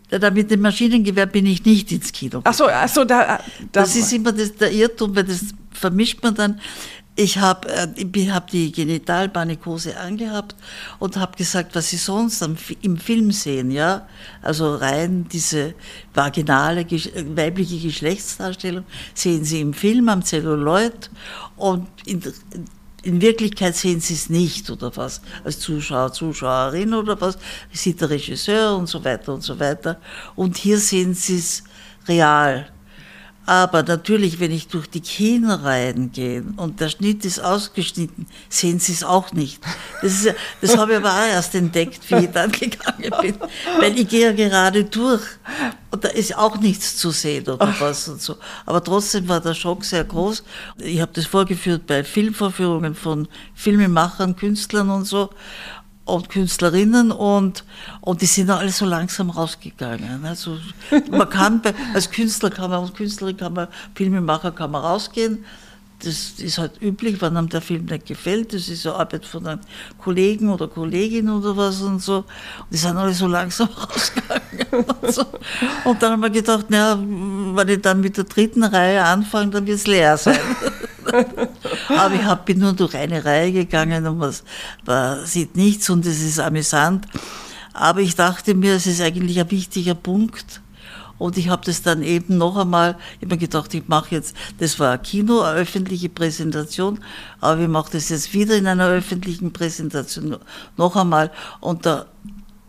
Da 0.09 0.29
mit 0.29 0.51
dem 0.51 0.59
Maschinengewehr 0.59 1.25
bin 1.25 1.45
ich 1.45 1.63
nicht 1.65 1.89
ins 1.93 2.11
Kino. 2.11 2.41
Ach 2.43 2.53
so, 2.53 2.67
ach 2.67 2.89
so 2.89 3.05
da, 3.05 3.23
da 3.25 3.39
das 3.71 3.95
ist 3.95 4.11
immer 4.11 4.33
das, 4.33 4.55
der 4.55 4.73
Irrtum, 4.73 5.15
weil 5.15 5.23
das 5.23 5.45
vermischt 5.71 6.21
man 6.21 6.35
dann. 6.35 6.59
Ich 7.21 7.37
habe 7.37 7.67
äh, 7.67 8.29
hab 8.29 8.49
die 8.49 8.71
Genitalpanikose 8.71 9.97
angehabt 9.97 10.55
und 10.99 11.17
habe 11.17 11.35
gesagt, 11.35 11.75
was 11.75 11.89
Sie 11.89 11.97
sonst 11.97 12.41
im 12.81 12.97
Film 12.97 13.33
sehen, 13.33 13.71
ja, 13.71 14.07
also 14.41 14.75
rein 14.75 15.27
diese 15.27 15.73
vaginale 16.13 16.85
weibliche 17.35 17.77
Geschlechtsdarstellung 17.77 18.85
sehen 19.13 19.43
Sie 19.43 19.59
im 19.59 19.73
Film 19.73 20.07
am 20.07 20.23
Zelluloid 20.23 21.09
und 21.57 21.87
in, 22.05 22.23
in 23.03 23.19
Wirklichkeit 23.19 23.75
sehen 23.75 23.99
Sie 23.99 24.13
es 24.13 24.29
nicht 24.29 24.69
oder 24.69 24.95
was, 24.95 25.19
als 25.43 25.59
Zuschauer, 25.59 26.13
Zuschauerin 26.13 26.93
oder 26.93 27.19
was, 27.19 27.37
sieht 27.73 27.99
der 27.99 28.11
Regisseur 28.11 28.77
und 28.77 28.87
so 28.87 29.03
weiter 29.03 29.33
und 29.33 29.41
so 29.41 29.59
weiter. 29.59 29.99
Und 30.37 30.55
hier 30.55 30.79
sehen 30.79 31.13
Sie 31.13 31.37
es 31.39 31.65
real. 32.07 32.71
Aber 33.49 33.81
natürlich, 33.81 34.39
wenn 34.39 34.51
ich 34.51 34.67
durch 34.67 34.87
die 34.87 35.01
Kienreihen 35.01 36.11
gehe 36.11 36.43
und 36.57 36.79
der 36.79 36.89
Schnitt 36.89 37.25
ist 37.25 37.43
ausgeschnitten, 37.43 38.27
sehen 38.47 38.77
Sie 38.77 38.93
es 38.93 39.03
auch 39.03 39.31
nicht. 39.31 39.59
Das, 40.03 40.23
ist, 40.23 40.35
das 40.61 40.77
habe 40.77 40.91
ich 40.91 40.97
aber 40.99 41.11
auch 41.11 41.33
erst 41.33 41.55
entdeckt, 41.55 41.99
wie 42.11 42.25
ich 42.25 42.29
dann 42.29 42.51
gegangen 42.51 43.11
bin. 43.19 43.35
Weil 43.79 43.97
ich 43.97 44.07
gehe 44.07 44.27
ja 44.27 44.33
gerade 44.33 44.83
durch 44.85 45.23
und 45.89 46.03
da 46.03 46.09
ist 46.09 46.37
auch 46.37 46.59
nichts 46.59 46.97
zu 46.97 47.09
sehen 47.09 47.47
oder 47.47 47.73
was 47.79 48.07
und 48.07 48.21
so. 48.21 48.35
Aber 48.67 48.83
trotzdem 48.83 49.27
war 49.27 49.41
der 49.41 49.55
Schock 49.55 49.83
sehr 49.83 50.03
groß. 50.03 50.43
Ich 50.77 51.01
habe 51.01 51.11
das 51.15 51.25
vorgeführt 51.25 51.87
bei 51.87 52.03
Filmvorführungen 52.03 52.93
von 52.93 53.27
Filmemachern, 53.55 54.35
Künstlern 54.35 54.91
und 54.91 55.05
so 55.05 55.31
und 56.09 56.29
Künstlerinnen 56.29 57.11
und, 57.11 57.63
und 58.01 58.21
die 58.21 58.25
sind 58.25 58.49
alle 58.49 58.71
so 58.71 58.85
langsam 58.85 59.29
rausgegangen. 59.29 60.25
Also 60.25 60.57
man 61.11 61.29
kann 61.29 61.61
bei, 61.61 61.73
als 61.93 62.09
Künstler 62.11 62.49
kann 62.49 62.69
man, 62.69 62.81
als 62.81 62.93
Künstlerin 62.93 63.37
kann 63.37 63.53
man, 63.53 63.67
Filmemacher 63.95 64.51
kann 64.51 64.71
man 64.71 64.83
rausgehen. 64.83 65.45
Das 66.01 66.35
ist 66.37 66.57
halt 66.57 66.81
üblich, 66.81 67.21
wenn 67.21 67.35
einem 67.35 67.49
der 67.49 67.61
Film 67.61 67.85
nicht 67.85 68.05
gefällt. 68.05 68.53
Das 68.53 68.69
ist 68.69 68.87
eine 68.87 68.95
Arbeit 68.95 69.25
von 69.25 69.45
einem 69.45 69.59
Kollegen 69.97 70.49
oder 70.49 70.69
Kollegin 70.69 71.29
oder 71.29 71.57
was 71.57 71.81
und 71.81 71.99
so. 71.99 72.19
Und 72.19 72.25
die 72.71 72.77
sind 72.77 72.95
alle 72.95 73.13
so 73.13 73.27
langsam 73.27 73.67
rausgegangen. 73.91 74.85
Und, 75.01 75.13
so. 75.13 75.25
und 75.83 76.01
dann 76.01 76.13
haben 76.13 76.21
wir 76.21 76.29
gedacht, 76.29 76.69
naja, 76.69 76.97
wenn 76.97 77.67
ich 77.67 77.81
dann 77.81 77.99
mit 77.99 78.15
der 78.15 78.23
dritten 78.23 78.63
Reihe 78.63 79.03
anfange, 79.03 79.51
dann 79.51 79.67
wird 79.67 79.77
es 79.77 79.87
leer 79.87 80.17
sein. 80.17 80.39
Aber 81.89 82.15
ich 82.15 82.23
hab, 82.23 82.45
bin 82.45 82.59
nur 82.59 82.73
durch 82.73 82.95
eine 82.95 83.23
Reihe 83.23 83.51
gegangen 83.51 84.05
und 84.07 84.17
man, 84.17 84.33
man 84.85 85.25
sieht 85.25 85.55
nichts 85.55 85.89
und 85.89 86.05
es 86.05 86.21
ist 86.21 86.39
amüsant. 86.39 87.05
Aber 87.73 88.01
ich 88.01 88.15
dachte 88.15 88.55
mir, 88.55 88.75
es 88.75 88.87
ist 88.87 89.01
eigentlich 89.01 89.39
ein 89.39 89.51
wichtiger 89.51 89.95
Punkt. 89.95 90.61
Und 91.17 91.37
ich 91.37 91.49
habe 91.49 91.65
das 91.65 91.81
dann 91.81 92.01
eben 92.01 92.37
noch 92.37 92.55
einmal, 92.55 92.97
ich 93.17 93.25
habe 93.25 93.35
mir 93.35 93.37
gedacht, 93.37 93.73
ich 93.73 93.87
mache 93.87 94.15
jetzt, 94.15 94.35
das 94.57 94.79
war 94.79 94.93
ein 94.93 95.01
Kino, 95.01 95.41
eine 95.41 95.59
öffentliche 95.59 96.07
Präsentation, 96.07 96.99
aber 97.41 97.61
ich 97.61 97.67
mache 97.67 97.91
das 97.91 98.07
jetzt 98.07 98.33
wieder 98.33 98.55
in 98.55 98.67
einer 98.67 98.87
öffentlichen 98.87 99.51
Präsentation 99.51 100.37
noch 100.77 100.95
einmal. 100.95 101.29
Und 101.59 101.85
da 101.85 102.05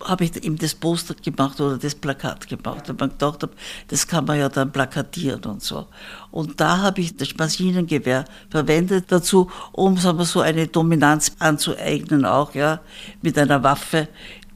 habe 0.04 0.24
ich 0.24 0.44
ihm 0.44 0.56
das 0.56 0.74
Poster 0.74 1.14
gemacht 1.14 1.60
oder 1.60 1.76
das 1.76 1.94
Plakat 1.94 2.48
gemacht, 2.48 2.88
weil 2.88 2.96
man 2.98 3.10
gedacht 3.10 3.42
habe, 3.42 3.52
das 3.88 4.06
kann 4.06 4.24
man 4.24 4.38
ja 4.38 4.48
dann 4.48 4.72
plakatieren 4.72 5.44
und 5.44 5.62
so. 5.62 5.86
Und 6.30 6.60
da 6.60 6.78
habe 6.78 7.00
ich 7.00 7.16
das 7.16 7.36
Maschinengewehr 7.36 8.24
verwendet 8.48 9.06
dazu, 9.08 9.50
um 9.72 9.96
sagen 9.96 10.18
wir, 10.18 10.24
so 10.24 10.40
eine 10.40 10.66
Dominanz 10.66 11.32
anzueignen, 11.38 12.24
auch 12.24 12.54
ja, 12.54 12.80
mit 13.22 13.38
einer 13.38 13.62
Waffe, 13.62 14.08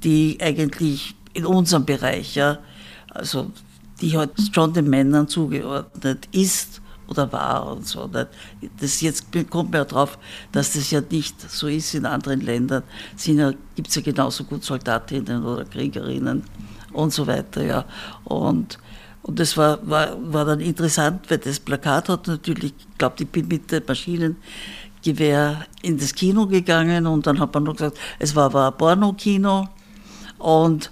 die 0.03 0.39
eigentlich 0.41 1.15
in 1.33 1.47
unserem 1.47 1.85
Bereich, 1.85 2.35
ja, 2.35 2.59
also 3.11 3.51
die 4.01 4.17
halt 4.17 4.33
schon 4.53 4.73
den 4.73 4.89
Männern 4.89 5.29
zugeordnet 5.29 6.29
ist 6.33 6.81
oder 7.09 7.31
war 7.33 7.73
und 7.73 7.87
so. 7.87 8.09
Das 8.81 9.01
jetzt 9.01 9.27
kommt 9.51 9.73
mir 9.73 9.79
ja 9.79 9.85
drauf, 9.85 10.19
dass 10.53 10.73
das 10.73 10.91
ja 10.91 11.01
nicht 11.01 11.41
so 11.41 11.69
ist 11.69 11.95
in 11.95 12.07
anderen 12.07 12.41
Ländern. 12.41 12.83
Ja, 13.25 13.53
gibt 13.75 13.89
es 13.89 13.95
ja 13.95 14.03
genauso 14.03 14.45
gut 14.45 14.65
Soldatinnen 14.65 15.45
oder 15.45 15.65
Kriegerinnen 15.65 16.43
und 16.93 17.13
so 17.13 17.27
weiter, 17.27 17.63
ja. 17.63 17.85
Und, 18.25 18.79
und 19.23 19.39
das 19.39 19.57
war, 19.57 19.79
war, 19.89 20.17
war 20.33 20.45
dann 20.45 20.61
interessant, 20.61 21.31
weil 21.31 21.39
das 21.39 21.61
Plakat 21.61 22.09
hat 22.09 22.27
natürlich, 22.27 22.73
ich 22.79 22.99
glaube, 22.99 23.17
ich 23.19 23.29
bin 23.29 23.49
mit 23.49 23.71
dem 23.71 23.83
Maschinengewehr 23.87 25.67
in 25.83 25.99
das 25.99 26.15
Kino 26.15 26.47
gegangen 26.47 27.07
und 27.07 27.27
dann 27.27 27.39
hat 27.41 27.53
man 27.53 27.65
noch 27.65 27.77
gesagt, 27.77 27.99
es 28.19 28.35
war 28.35 28.47
aber 28.47 28.69
ein 28.69 28.79
Porno-Kino 28.79 29.69
und 30.39 30.91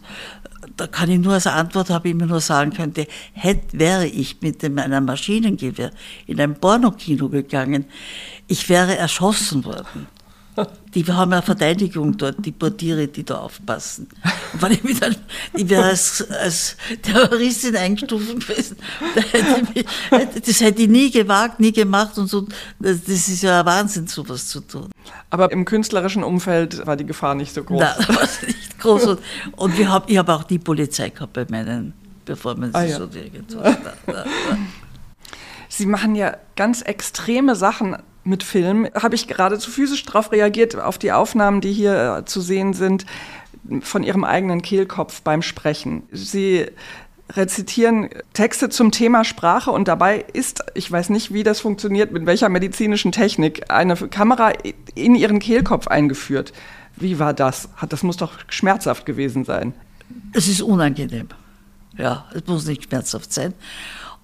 da 0.76 0.86
kann 0.86 1.10
ich 1.10 1.18
nur 1.18 1.34
als 1.34 1.46
Antwort, 1.46 1.90
habe 1.90 2.08
ich 2.08 2.14
mir 2.14 2.26
nur 2.26 2.40
sagen 2.40 2.72
könnte, 2.72 3.06
hätte, 3.32 3.78
wäre 3.78 4.06
ich 4.06 4.40
mit 4.40 4.62
dem, 4.62 4.78
einem 4.78 5.04
Maschinengewehr 5.04 5.90
in 6.26 6.40
ein 6.40 6.58
Pornokino 6.58 7.28
gegangen, 7.28 7.86
ich 8.48 8.68
wäre 8.68 8.96
erschossen 8.96 9.64
worden. 9.64 10.06
Die 10.94 11.04
haben 11.06 11.32
eine 11.32 11.40
Verteidigung 11.40 12.16
dort, 12.18 12.44
die 12.44 12.52
Portiere, 12.52 13.08
die 13.08 13.24
da 13.24 13.38
aufpassen. 13.38 14.08
Und 14.52 14.60
wenn 14.62 14.72
ich, 14.72 14.84
mit 14.84 15.02
einem, 15.02 15.16
ich 15.54 15.68
wäre 15.68 15.84
als, 15.84 16.28
als 16.30 16.76
Terroristin 17.00 17.74
eingestuft 17.76 18.46
gewesen, 18.46 18.76
das 20.44 20.60
hätte 20.60 20.82
ich 20.82 20.88
nie 20.88 21.10
gewagt, 21.10 21.58
nie 21.58 21.72
gemacht 21.72 22.18
und 22.18 22.26
so. 22.26 22.46
Das 22.78 23.08
ist 23.08 23.42
ja 23.42 23.60
ein 23.60 23.66
Wahnsinn, 23.66 24.06
sowas 24.06 24.48
zu 24.48 24.60
tun. 24.60 24.90
Aber 25.30 25.50
im 25.50 25.64
künstlerischen 25.64 26.22
Umfeld 26.22 26.86
war 26.86 26.96
die 26.96 27.06
Gefahr 27.06 27.34
nicht 27.34 27.54
so 27.54 27.64
groß. 27.64 27.80
Nein, 27.80 28.08
war 28.08 28.28
nicht 28.46 28.78
groß. 28.78 29.06
Und, 29.06 29.20
und 29.56 29.78
wir 29.78 29.90
hab, 29.90 30.10
ich 30.10 30.18
habe 30.18 30.34
auch 30.34 30.44
die 30.44 30.58
Polizei 30.58 31.08
gehabt 31.08 31.32
bei 31.32 31.46
meinen 31.48 31.94
Performances. 32.26 32.74
Ah, 32.74 32.84
ja. 32.84 32.98
so 32.98 33.08
Sie 35.70 35.86
machen 35.86 36.14
ja 36.14 36.36
ganz 36.54 36.82
extreme 36.82 37.56
Sachen 37.56 37.96
mit 38.24 38.42
Film. 38.42 38.88
Habe 38.94 39.14
ich 39.14 39.26
geradezu 39.26 39.70
physisch 39.70 40.04
darauf 40.04 40.32
reagiert, 40.32 40.76
auf 40.76 40.98
die 40.98 41.12
Aufnahmen, 41.12 41.60
die 41.60 41.72
hier 41.72 42.18
äh, 42.18 42.24
zu 42.24 42.40
sehen 42.40 42.72
sind, 42.72 43.06
von 43.80 44.02
Ihrem 44.02 44.24
eigenen 44.24 44.62
Kehlkopf 44.62 45.22
beim 45.22 45.42
Sprechen. 45.42 46.02
Sie 46.10 46.66
rezitieren 47.30 48.10
Texte 48.32 48.68
zum 48.68 48.90
Thema 48.90 49.24
Sprache 49.24 49.70
und 49.70 49.88
dabei 49.88 50.24
ist, 50.32 50.64
ich 50.74 50.90
weiß 50.90 51.10
nicht, 51.10 51.32
wie 51.32 51.44
das 51.44 51.60
funktioniert, 51.60 52.12
mit 52.12 52.26
welcher 52.26 52.48
medizinischen 52.48 53.12
Technik, 53.12 53.70
eine 53.70 53.96
Kamera 53.96 54.52
in 54.94 55.14
Ihren 55.14 55.38
Kehlkopf 55.38 55.86
eingeführt. 55.86 56.52
Wie 56.96 57.18
war 57.18 57.32
das? 57.32 57.68
Das 57.88 58.02
muss 58.02 58.16
doch 58.16 58.32
schmerzhaft 58.48 59.06
gewesen 59.06 59.44
sein. 59.44 59.72
Es 60.34 60.48
ist 60.48 60.60
unangenehm. 60.60 61.28
Ja, 61.96 62.26
es 62.34 62.46
muss 62.46 62.66
nicht 62.66 62.84
schmerzhaft 62.84 63.32
sein. 63.32 63.54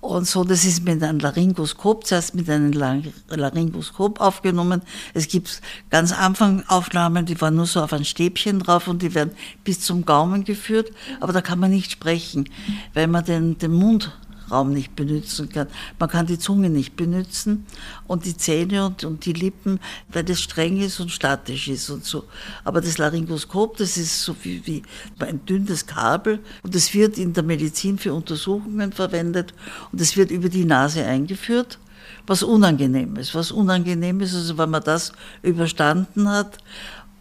Und 0.00 0.28
so, 0.28 0.44
das 0.44 0.64
ist 0.64 0.84
mit 0.84 1.02
einem 1.02 1.18
Laryngoskop, 1.18 2.06
zuerst 2.06 2.34
mit 2.34 2.48
einem 2.48 2.72
Laryngoskop 2.72 4.20
aufgenommen. 4.20 4.82
Es 5.12 5.26
gibt 5.26 5.60
ganz 5.90 6.12
Anfang 6.12 6.62
Aufnahmen, 6.68 7.26
die 7.26 7.40
waren 7.40 7.56
nur 7.56 7.66
so 7.66 7.82
auf 7.82 7.92
ein 7.92 8.04
Stäbchen 8.04 8.60
drauf 8.60 8.86
und 8.86 9.02
die 9.02 9.14
werden 9.14 9.32
bis 9.64 9.80
zum 9.80 10.04
Gaumen 10.04 10.44
geführt, 10.44 10.92
aber 11.20 11.32
da 11.32 11.40
kann 11.40 11.58
man 11.58 11.72
nicht 11.72 11.90
sprechen, 11.90 12.48
weil 12.94 13.08
man 13.08 13.24
den, 13.24 13.58
den 13.58 13.72
Mund 13.72 14.16
Raum 14.50 14.72
nicht 14.72 14.96
benutzen 14.96 15.48
kann. 15.48 15.68
Man 15.98 16.08
kann 16.08 16.26
die 16.26 16.38
Zunge 16.38 16.70
nicht 16.70 16.96
benutzen 16.96 17.66
und 18.06 18.24
die 18.24 18.36
Zähne 18.36 18.86
und, 18.86 19.04
und 19.04 19.24
die 19.24 19.32
Lippen, 19.32 19.80
weil 20.08 20.24
das 20.24 20.40
streng 20.40 20.80
ist 20.80 21.00
und 21.00 21.10
statisch 21.10 21.68
ist 21.68 21.90
und 21.90 22.04
so. 22.04 22.24
Aber 22.64 22.80
das 22.80 22.98
Laryngoskop, 22.98 23.76
das 23.76 23.96
ist 23.96 24.22
so 24.22 24.34
wie, 24.42 24.66
wie 24.66 24.82
ein 25.20 25.44
dünnes 25.46 25.86
Kabel 25.86 26.40
und 26.62 26.74
es 26.74 26.92
wird 26.94 27.18
in 27.18 27.32
der 27.32 27.42
Medizin 27.42 27.98
für 27.98 28.12
Untersuchungen 28.12 28.92
verwendet 28.92 29.54
und 29.92 30.00
es 30.00 30.16
wird 30.16 30.30
über 30.30 30.48
die 30.48 30.64
Nase 30.64 31.04
eingeführt 31.04 31.78
was 32.26 32.42
unangenehm 32.42 33.16
ist. 33.16 33.34
Was 33.34 33.50
unangenehm 33.50 34.20
ist, 34.20 34.34
also 34.34 34.58
wenn 34.58 34.70
man 34.70 34.82
das 34.84 35.12
überstanden 35.42 36.28
hat, 36.28 36.58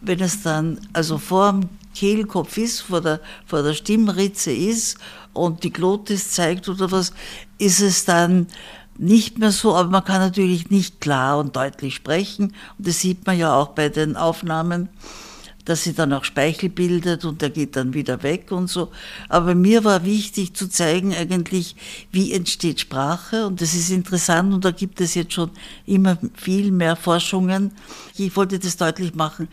wenn 0.00 0.20
es 0.20 0.42
dann 0.42 0.78
also 0.92 1.18
vor 1.18 1.52
dem 1.52 1.68
Kehlkopf 1.98 2.56
ist, 2.58 2.80
vor 2.82 3.00
der, 3.00 3.20
vor 3.44 3.64
der 3.64 3.74
Stimmritze 3.74 4.52
ist 4.52 4.98
und 5.32 5.64
die 5.64 5.72
Glotis 5.72 6.30
zeigt 6.30 6.68
oder 6.68 6.92
was, 6.92 7.12
ist 7.58 7.80
es 7.80 8.04
dann 8.04 8.46
nicht 8.96 9.38
mehr 9.38 9.50
so, 9.50 9.74
aber 9.74 9.90
man 9.90 10.04
kann 10.04 10.20
natürlich 10.20 10.70
nicht 10.70 11.00
klar 11.00 11.38
und 11.38 11.56
deutlich 11.56 11.96
sprechen. 11.96 12.54
Und 12.78 12.86
das 12.86 13.00
sieht 13.00 13.26
man 13.26 13.36
ja 13.36 13.52
auch 13.52 13.70
bei 13.70 13.88
den 13.88 14.16
Aufnahmen, 14.16 14.88
dass 15.64 15.82
sie 15.82 15.92
dann 15.92 16.12
auch 16.12 16.24
Speichel 16.24 16.68
bildet 16.68 17.24
und 17.24 17.42
der 17.42 17.50
geht 17.50 17.74
dann 17.74 17.94
wieder 17.94 18.22
weg 18.22 18.52
und 18.52 18.68
so. 18.68 18.90
Aber 19.28 19.56
mir 19.56 19.82
war 19.82 20.04
wichtig 20.04 20.54
zu 20.54 20.68
zeigen 20.68 21.12
eigentlich, 21.14 21.74
wie 22.12 22.32
entsteht 22.32 22.80
Sprache 22.80 23.46
und 23.46 23.60
das 23.60 23.74
ist 23.74 23.90
interessant 23.90 24.54
und 24.54 24.64
da 24.64 24.70
gibt 24.70 25.00
es 25.00 25.14
jetzt 25.14 25.32
schon 25.32 25.50
immer 25.84 26.16
viel 26.34 26.70
mehr 26.70 26.94
Forschungen. 26.94 27.72
Ich 28.16 28.34
wollte 28.36 28.58
das 28.58 28.76
deutlich 28.76 29.14
machen, 29.14 29.48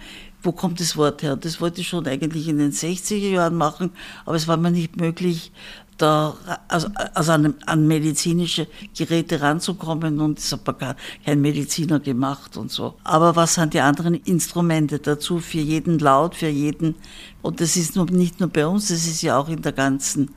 wo 0.45 0.51
kommt 0.51 0.79
das 0.79 0.95
Wort 0.95 1.23
her? 1.23 1.35
Das 1.35 1.59
wollte 1.59 1.81
ich 1.81 1.87
schon 1.87 2.07
eigentlich 2.07 2.47
in 2.47 2.57
den 2.57 2.71
60er 2.71 3.29
Jahren 3.29 3.55
machen, 3.55 3.91
aber 4.25 4.35
es 4.35 4.47
war 4.47 4.57
mir 4.57 4.71
nicht 4.71 4.97
möglich, 4.97 5.51
da 5.97 6.35
also, 6.67 6.89
also 7.13 7.31
an, 7.31 7.55
an, 7.65 7.87
medizinische 7.87 8.67
Geräte 8.97 9.41
ranzukommen 9.41 10.19
und 10.19 10.37
das 10.37 10.51
hat 10.51 10.79
gar 10.79 10.95
kein 11.23 11.41
Mediziner 11.41 11.99
gemacht 11.99 12.57
und 12.57 12.71
so. 12.71 12.95
Aber 13.03 13.35
was 13.35 13.55
sind 13.55 13.73
die 13.73 13.79
anderen 13.79 14.15
Instrumente 14.15 14.99
dazu 14.99 15.39
für 15.39 15.59
jeden 15.59 15.99
Laut, 15.99 16.35
für 16.35 16.49
jeden? 16.49 16.95
Und 17.41 17.61
das 17.61 17.77
ist 17.77 17.95
nur, 17.95 18.05
nicht 18.07 18.39
nur 18.39 18.49
bei 18.49 18.67
uns, 18.67 18.89
das 18.89 19.07
ist 19.07 19.21
ja 19.21 19.37
auch 19.37 19.47
in 19.47 19.61
der 19.61 19.71
ganzen 19.71 20.31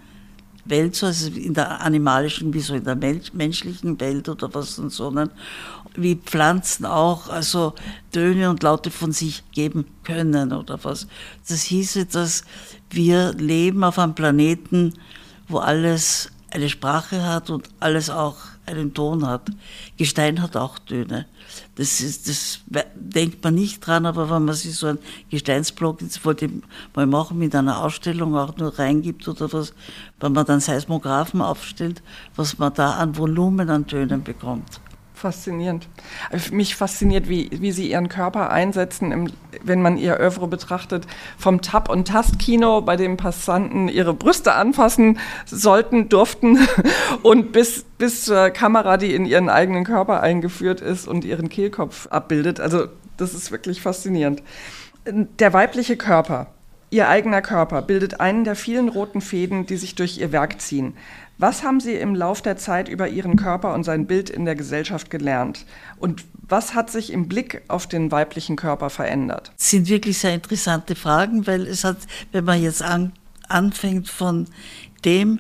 Welt 0.68 0.94
so, 0.94 1.06
also 1.06 1.30
in 1.30 1.54
der 1.54 1.80
animalischen 1.80 2.52
wie 2.52 2.60
so 2.60 2.74
in 2.74 2.84
der 2.84 2.96
menschlichen 2.96 3.98
Welt 4.00 4.28
oder 4.28 4.52
was 4.54 4.78
und 4.78 4.90
so. 4.90 5.10
Ne? 5.10 5.30
Wie 5.94 6.16
Pflanzen 6.16 6.86
auch 6.86 7.28
also 7.28 7.74
Töne 8.12 8.50
und 8.50 8.62
Laute 8.62 8.90
von 8.90 9.12
sich 9.12 9.42
geben 9.52 9.86
können 10.04 10.52
oder 10.52 10.78
was. 10.82 11.06
Das 11.48 11.62
hieße, 11.62 12.06
dass 12.06 12.44
wir 12.90 13.32
leben 13.34 13.84
auf 13.84 13.98
einem 13.98 14.14
Planeten, 14.14 14.94
wo 15.48 15.58
alles 15.58 16.30
eine 16.50 16.68
Sprache 16.68 17.24
hat 17.24 17.50
und 17.50 17.68
alles 17.80 18.10
auch 18.10 18.36
einen 18.68 18.94
Ton 18.94 19.26
hat. 19.26 19.50
Gestein 19.96 20.40
hat 20.42 20.56
auch 20.56 20.78
Töne. 20.78 21.26
Das, 21.74 22.00
ist, 22.00 22.28
das 22.28 22.60
denkt 22.94 23.42
man 23.42 23.54
nicht 23.54 23.86
dran, 23.86 24.06
aber 24.06 24.30
wenn 24.30 24.44
man 24.44 24.54
sich 24.54 24.74
so 24.76 24.86
einen 24.86 24.98
Gesteinsblock, 25.30 26.02
jetzt 26.02 26.24
wollte 26.24 26.46
ich 26.46 26.52
mal 26.94 27.06
machen, 27.06 27.38
mit 27.38 27.54
einer 27.54 27.82
Ausstellung 27.82 28.36
auch 28.36 28.56
nur 28.56 28.78
reingibt 28.78 29.26
oder 29.28 29.52
was, 29.52 29.72
wenn 30.20 30.32
man 30.32 30.46
dann 30.46 30.60
Seismographen 30.60 31.40
aufstellt, 31.40 32.02
was 32.36 32.58
man 32.58 32.74
da 32.74 32.92
an 32.92 33.16
Volumen 33.16 33.68
an 33.70 33.86
Tönen 33.86 34.22
bekommt. 34.22 34.80
Faszinierend. 35.18 35.88
Mich 36.52 36.76
fasziniert, 36.76 37.28
wie, 37.28 37.50
wie 37.50 37.72
Sie 37.72 37.90
Ihren 37.90 38.08
Körper 38.08 38.50
einsetzen, 38.50 39.10
im, 39.10 39.32
wenn 39.64 39.82
man 39.82 39.98
Ihr 39.98 40.20
Oeuvre 40.20 40.46
betrachtet. 40.46 41.08
Vom 41.36 41.60
Tab- 41.60 41.88
und 41.88 42.06
Tastkino, 42.06 42.82
bei 42.82 42.94
dem 42.94 43.16
Passanten 43.16 43.88
ihre 43.88 44.14
Brüste 44.14 44.52
anfassen 44.52 45.18
sollten, 45.44 46.08
durften, 46.08 46.60
und 47.22 47.50
bis, 47.50 47.84
bis 47.98 48.26
zur 48.26 48.50
Kamera, 48.50 48.96
die 48.96 49.12
in 49.12 49.26
ihren 49.26 49.48
eigenen 49.48 49.82
Körper 49.82 50.20
eingeführt 50.20 50.80
ist 50.80 51.08
und 51.08 51.24
ihren 51.24 51.48
Kehlkopf 51.48 52.06
abbildet. 52.06 52.60
Also, 52.60 52.86
das 53.16 53.34
ist 53.34 53.50
wirklich 53.50 53.82
faszinierend. 53.82 54.44
Der 55.04 55.52
weibliche 55.52 55.96
Körper, 55.96 56.46
Ihr 56.90 57.08
eigener 57.08 57.42
Körper, 57.42 57.82
bildet 57.82 58.20
einen 58.20 58.44
der 58.44 58.54
vielen 58.54 58.88
roten 58.88 59.20
Fäden, 59.20 59.66
die 59.66 59.76
sich 59.76 59.96
durch 59.96 60.18
Ihr 60.18 60.30
Werk 60.30 60.60
ziehen. 60.60 60.94
Was 61.38 61.62
haben 61.62 61.78
Sie 61.78 61.94
im 61.94 62.16
Lauf 62.16 62.42
der 62.42 62.56
Zeit 62.56 62.88
über 62.88 63.08
Ihren 63.08 63.36
Körper 63.36 63.72
und 63.72 63.84
sein 63.84 64.06
Bild 64.08 64.28
in 64.28 64.44
der 64.44 64.56
Gesellschaft 64.56 65.08
gelernt? 65.08 65.66
Und 65.98 66.24
was 66.34 66.74
hat 66.74 66.90
sich 66.90 67.12
im 67.12 67.28
Blick 67.28 67.62
auf 67.68 67.86
den 67.86 68.10
weiblichen 68.10 68.56
Körper 68.56 68.90
verändert? 68.90 69.52
Das 69.56 69.70
sind 69.70 69.88
wirklich 69.88 70.18
sehr 70.18 70.34
interessante 70.34 70.96
Fragen, 70.96 71.46
weil 71.46 71.62
es 71.68 71.84
hat, 71.84 71.98
wenn 72.32 72.44
man 72.44 72.60
jetzt 72.60 72.82
an, 72.82 73.12
anfängt 73.48 74.08
von 74.08 74.46
dem, 75.04 75.38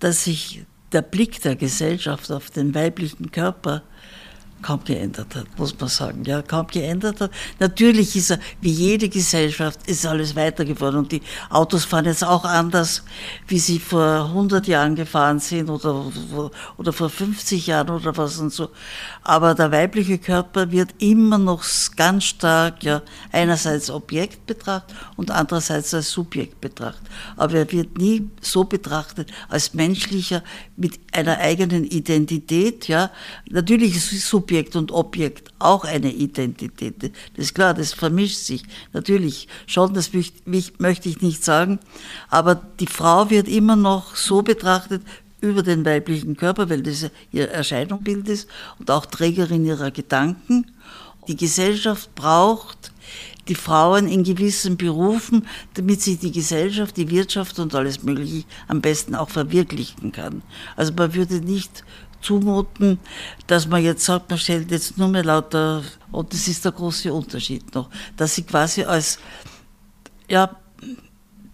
dass 0.00 0.24
sich 0.24 0.64
der 0.90 1.02
Blick 1.02 1.40
der 1.42 1.54
Gesellschaft 1.54 2.32
auf 2.32 2.50
den 2.50 2.74
weiblichen 2.74 3.30
Körper 3.30 3.82
kaum 4.62 4.82
geändert 4.84 5.34
hat, 5.34 5.46
muss 5.58 5.78
man 5.78 5.88
sagen. 5.88 6.24
Ja, 6.24 6.42
kaum 6.42 6.66
geändert 6.66 7.20
hat. 7.20 7.30
Natürlich 7.58 8.16
ist 8.16 8.30
er, 8.30 8.38
wie 8.60 8.70
jede 8.70 9.08
Gesellschaft, 9.08 9.78
ist 9.86 10.06
alles 10.06 10.34
weiter 10.34 10.64
geworden 10.64 10.96
und 10.96 11.12
die 11.12 11.22
Autos 11.50 11.84
fahren 11.84 12.06
jetzt 12.06 12.24
auch 12.24 12.44
anders, 12.44 13.04
wie 13.46 13.58
sie 13.58 13.78
vor 13.78 14.26
100 14.26 14.66
Jahren 14.66 14.96
gefahren 14.96 15.38
sind 15.38 15.70
oder, 15.70 16.10
oder 16.76 16.92
vor 16.92 17.10
50 17.10 17.66
Jahren 17.66 17.90
oder 17.90 18.16
was 18.16 18.38
und 18.38 18.52
so. 18.52 18.70
Aber 19.22 19.54
der 19.54 19.70
weibliche 19.70 20.18
Körper 20.18 20.70
wird 20.70 20.94
immer 20.98 21.38
noch 21.38 21.64
ganz 21.94 22.24
stark, 22.24 22.82
ja, 22.82 23.02
einerseits 23.32 23.90
Objekt 23.90 24.46
betrachtet 24.46 24.96
und 25.16 25.30
andererseits 25.30 25.94
als 25.94 26.10
Subjekt 26.10 26.60
betrachtet. 26.60 27.06
Aber 27.36 27.54
er 27.54 27.70
wird 27.72 27.98
nie 27.98 28.28
so 28.40 28.64
betrachtet 28.64 29.30
als 29.48 29.74
menschlicher 29.74 30.42
mit 30.76 30.98
einer 31.12 31.38
eigenen 31.38 31.84
Identität, 31.84 32.88
ja. 32.88 33.10
Natürlich 33.48 33.96
ist 33.96 34.12
es 34.12 34.28
Subjekt 34.46 34.76
und 34.76 34.92
Objekt 34.92 35.50
auch 35.58 35.84
eine 35.84 36.12
Identität. 36.12 37.02
Das 37.02 37.10
ist 37.46 37.54
klar, 37.54 37.74
das 37.74 37.92
vermischt 37.92 38.38
sich. 38.38 38.62
Natürlich 38.92 39.48
schon, 39.66 39.92
das 39.92 40.12
möchte 40.12 41.08
ich 41.08 41.20
nicht 41.20 41.42
sagen. 41.42 41.80
Aber 42.30 42.54
die 42.54 42.86
Frau 42.86 43.28
wird 43.28 43.48
immer 43.48 43.74
noch 43.74 44.14
so 44.14 44.42
betrachtet 44.42 45.02
über 45.40 45.64
den 45.64 45.84
weiblichen 45.84 46.36
Körper, 46.36 46.70
weil 46.70 46.82
das 46.82 47.10
ihr 47.32 47.50
Erscheinungsbild 47.50 48.28
ist 48.28 48.48
und 48.78 48.88
auch 48.88 49.06
Trägerin 49.06 49.64
ihrer 49.64 49.90
Gedanken. 49.90 50.70
Die 51.26 51.36
Gesellschaft 51.36 52.14
braucht 52.14 52.92
die 53.48 53.56
Frauen 53.56 54.06
in 54.06 54.22
gewissen 54.22 54.76
Berufen, 54.76 55.46
damit 55.74 56.02
sich 56.02 56.20
die 56.20 56.32
Gesellschaft, 56.32 56.96
die 56.96 57.10
Wirtschaft 57.10 57.58
und 57.58 57.74
alles 57.74 58.04
Mögliche 58.04 58.44
am 58.68 58.80
besten 58.80 59.16
auch 59.16 59.30
verwirklichen 59.30 60.12
kann. 60.12 60.42
Also 60.76 60.92
man 60.94 61.14
würde 61.14 61.40
nicht 61.40 61.84
zumuten, 62.26 62.98
dass 63.46 63.66
man 63.66 63.82
jetzt 63.82 64.04
sagt, 64.04 64.30
man 64.30 64.38
stellt 64.38 64.70
jetzt 64.70 64.98
nur 64.98 65.08
mehr 65.08 65.24
lauter, 65.24 65.82
und 66.10 66.32
das 66.32 66.48
ist 66.48 66.64
der 66.64 66.72
große 66.72 67.12
Unterschied 67.12 67.74
noch, 67.74 67.88
dass 68.16 68.34
sie 68.34 68.42
quasi 68.42 68.82
als 68.82 69.18
ja, 70.28 70.56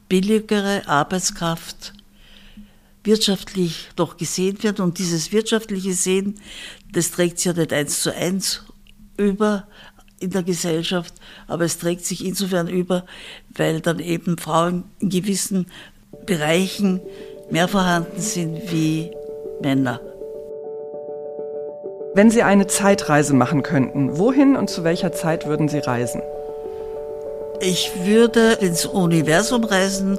billigere 0.08 0.86
Arbeitskraft 0.86 1.92
wirtschaftlich 3.04 3.88
doch 3.96 4.16
gesehen 4.16 4.62
wird. 4.62 4.80
Und 4.80 4.98
dieses 4.98 5.32
wirtschaftliche 5.32 5.94
Sehen, 5.94 6.40
das 6.92 7.10
trägt 7.10 7.38
sich 7.38 7.46
ja 7.46 7.52
nicht 7.52 7.72
eins 7.72 8.02
zu 8.02 8.14
eins 8.14 8.62
über 9.16 9.66
in 10.20 10.30
der 10.30 10.44
Gesellschaft, 10.44 11.14
aber 11.48 11.64
es 11.64 11.78
trägt 11.78 12.06
sich 12.06 12.24
insofern 12.24 12.68
über, 12.68 13.04
weil 13.54 13.80
dann 13.80 13.98
eben 13.98 14.38
Frauen 14.38 14.84
in 15.00 15.08
gewissen 15.08 15.66
Bereichen 16.26 17.00
mehr 17.50 17.66
vorhanden 17.66 18.20
sind 18.20 18.70
wie 18.70 19.10
Männer. 19.60 20.00
Wenn 22.14 22.30
Sie 22.30 22.42
eine 22.42 22.66
Zeitreise 22.66 23.34
machen 23.34 23.62
könnten, 23.62 24.18
wohin 24.18 24.56
und 24.56 24.68
zu 24.68 24.84
welcher 24.84 25.12
Zeit 25.12 25.46
würden 25.46 25.68
Sie 25.68 25.78
reisen? 25.78 26.20
Ich 27.60 28.04
würde 28.04 28.52
ins 28.60 28.84
Universum 28.84 29.64
reisen 29.64 30.18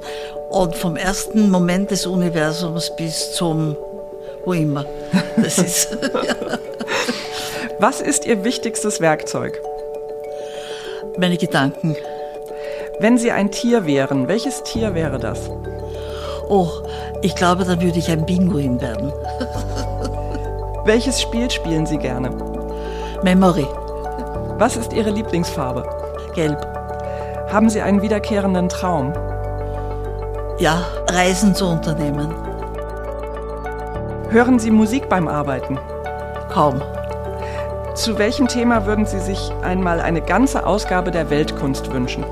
und 0.50 0.74
vom 0.74 0.96
ersten 0.96 1.50
Moment 1.50 1.92
des 1.92 2.06
Universums 2.06 2.90
bis 2.96 3.32
zum 3.34 3.76
wo 4.44 4.52
immer. 4.52 4.84
Das 5.36 5.58
ist, 5.58 5.96
ja. 6.02 6.34
Was 7.78 8.00
ist 8.00 8.26
Ihr 8.26 8.44
wichtigstes 8.44 9.00
Werkzeug? 9.00 9.60
Meine 11.16 11.36
Gedanken. 11.36 11.96
Wenn 12.98 13.18
Sie 13.18 13.30
ein 13.30 13.50
Tier 13.50 13.86
wären, 13.86 14.28
welches 14.28 14.62
Tier 14.62 14.94
wäre 14.94 15.18
das? 15.18 15.50
Oh, 16.48 16.68
ich 17.22 17.34
glaube, 17.34 17.64
dann 17.64 17.80
würde 17.80 17.98
ich 17.98 18.10
ein 18.10 18.26
Pinguin 18.26 18.80
werden. 18.80 19.12
Welches 20.84 21.22
Spiel 21.22 21.50
spielen 21.50 21.86
Sie 21.86 21.96
gerne? 21.96 22.30
Memory. 23.22 23.66
Was 24.58 24.76
ist 24.76 24.92
Ihre 24.92 25.10
Lieblingsfarbe? 25.10 25.88
Gelb. 26.34 26.58
Haben 27.50 27.70
Sie 27.70 27.80
einen 27.80 28.02
wiederkehrenden 28.02 28.68
Traum? 28.68 29.12
Ja, 30.58 30.82
Reisen 31.08 31.54
zu 31.54 31.66
unternehmen. 31.66 32.34
Hören 34.28 34.58
Sie 34.58 34.70
Musik 34.70 35.08
beim 35.08 35.26
Arbeiten? 35.26 35.78
Kaum. 36.52 36.82
Zu 37.94 38.18
welchem 38.18 38.48
Thema 38.48 38.84
würden 38.84 39.06
Sie 39.06 39.20
sich 39.20 39.52
einmal 39.62 40.00
eine 40.00 40.20
ganze 40.20 40.66
Ausgabe 40.66 41.10
der 41.10 41.30
Weltkunst 41.30 41.92
wünschen? 41.92 42.24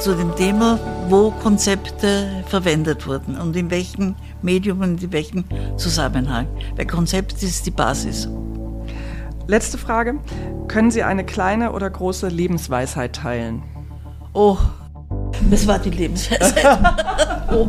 zu 0.00 0.14
dem 0.14 0.34
Thema, 0.34 0.78
wo 1.10 1.32
Konzepte 1.42 2.44
verwendet 2.46 3.06
wurden 3.06 3.36
und 3.36 3.56
in 3.56 3.70
welchem 3.70 4.14
Medium 4.42 4.80
und 4.80 5.02
in 5.02 5.12
welchem 5.12 5.44
Zusammenhang. 5.76 6.46
Weil 6.76 6.86
Konzept 6.86 7.42
ist 7.42 7.66
die 7.66 7.72
Basis. 7.72 8.28
Letzte 9.46 9.78
Frage. 9.78 10.14
Können 10.68 10.92
Sie 10.92 11.02
eine 11.02 11.24
kleine 11.24 11.72
oder 11.72 11.90
große 11.90 12.28
Lebensweisheit 12.28 13.16
teilen? 13.16 13.62
Oh, 14.32 14.56
das 15.50 15.66
war 15.66 15.80
die 15.80 15.90
Lebensweisheit. 15.90 16.64
oh. 17.52 17.66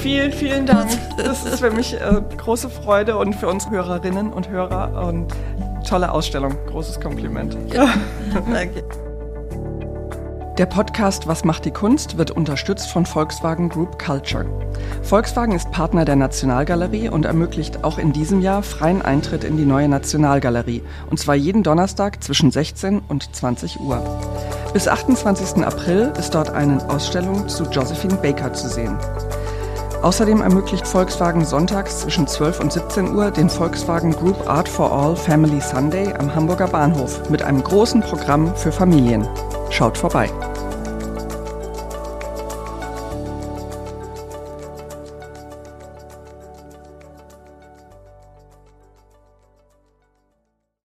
vielen, 0.00 0.32
vielen 0.32 0.66
Dank. 0.66 0.90
Das 1.16 1.44
ist 1.44 1.58
für 1.58 1.72
mich 1.72 1.94
äh, 1.94 2.22
große 2.36 2.70
Freude 2.70 3.16
und 3.16 3.34
für 3.34 3.48
uns 3.48 3.68
Hörerinnen 3.68 4.32
und 4.32 4.48
Hörer 4.48 5.04
und 5.08 5.34
tolle 5.88 6.12
Ausstellung. 6.12 6.56
Großes 6.68 7.00
Kompliment. 7.00 7.56
Ja, 7.72 7.92
danke. 8.52 8.84
Der 10.60 10.66
Podcast 10.66 11.26
Was 11.26 11.42
macht 11.42 11.64
die 11.64 11.70
Kunst 11.70 12.18
wird 12.18 12.32
unterstützt 12.32 12.90
von 12.90 13.06
Volkswagen 13.06 13.70
Group 13.70 13.98
Culture. 13.98 14.44
Volkswagen 15.02 15.54
ist 15.54 15.70
Partner 15.70 16.04
der 16.04 16.16
Nationalgalerie 16.16 17.08
und 17.08 17.24
ermöglicht 17.24 17.82
auch 17.82 17.96
in 17.96 18.12
diesem 18.12 18.42
Jahr 18.42 18.62
freien 18.62 19.00
Eintritt 19.00 19.42
in 19.42 19.56
die 19.56 19.64
neue 19.64 19.88
Nationalgalerie, 19.88 20.82
und 21.08 21.18
zwar 21.18 21.34
jeden 21.34 21.62
Donnerstag 21.62 22.22
zwischen 22.22 22.50
16 22.50 23.00
und 23.08 23.34
20 23.34 23.80
Uhr. 23.80 24.02
Bis 24.74 24.86
28. 24.86 25.64
April 25.64 26.12
ist 26.18 26.34
dort 26.34 26.50
eine 26.50 26.86
Ausstellung 26.90 27.48
zu 27.48 27.64
Josephine 27.64 28.16
Baker 28.16 28.52
zu 28.52 28.68
sehen. 28.68 28.98
Außerdem 30.02 30.42
ermöglicht 30.42 30.86
Volkswagen 30.86 31.46
sonntags 31.46 32.00
zwischen 32.00 32.26
12 32.26 32.60
und 32.60 32.70
17 32.70 33.14
Uhr 33.14 33.30
den 33.30 33.48
Volkswagen 33.48 34.12
Group 34.12 34.46
Art 34.46 34.68
for 34.68 34.92
All 34.92 35.16
Family 35.16 35.62
Sunday 35.62 36.12
am 36.18 36.34
Hamburger 36.34 36.68
Bahnhof 36.68 37.30
mit 37.30 37.40
einem 37.40 37.64
großen 37.64 38.02
Programm 38.02 38.54
für 38.56 38.72
Familien. 38.72 39.26
Schaut 39.70 39.96
vorbei. 39.96 40.28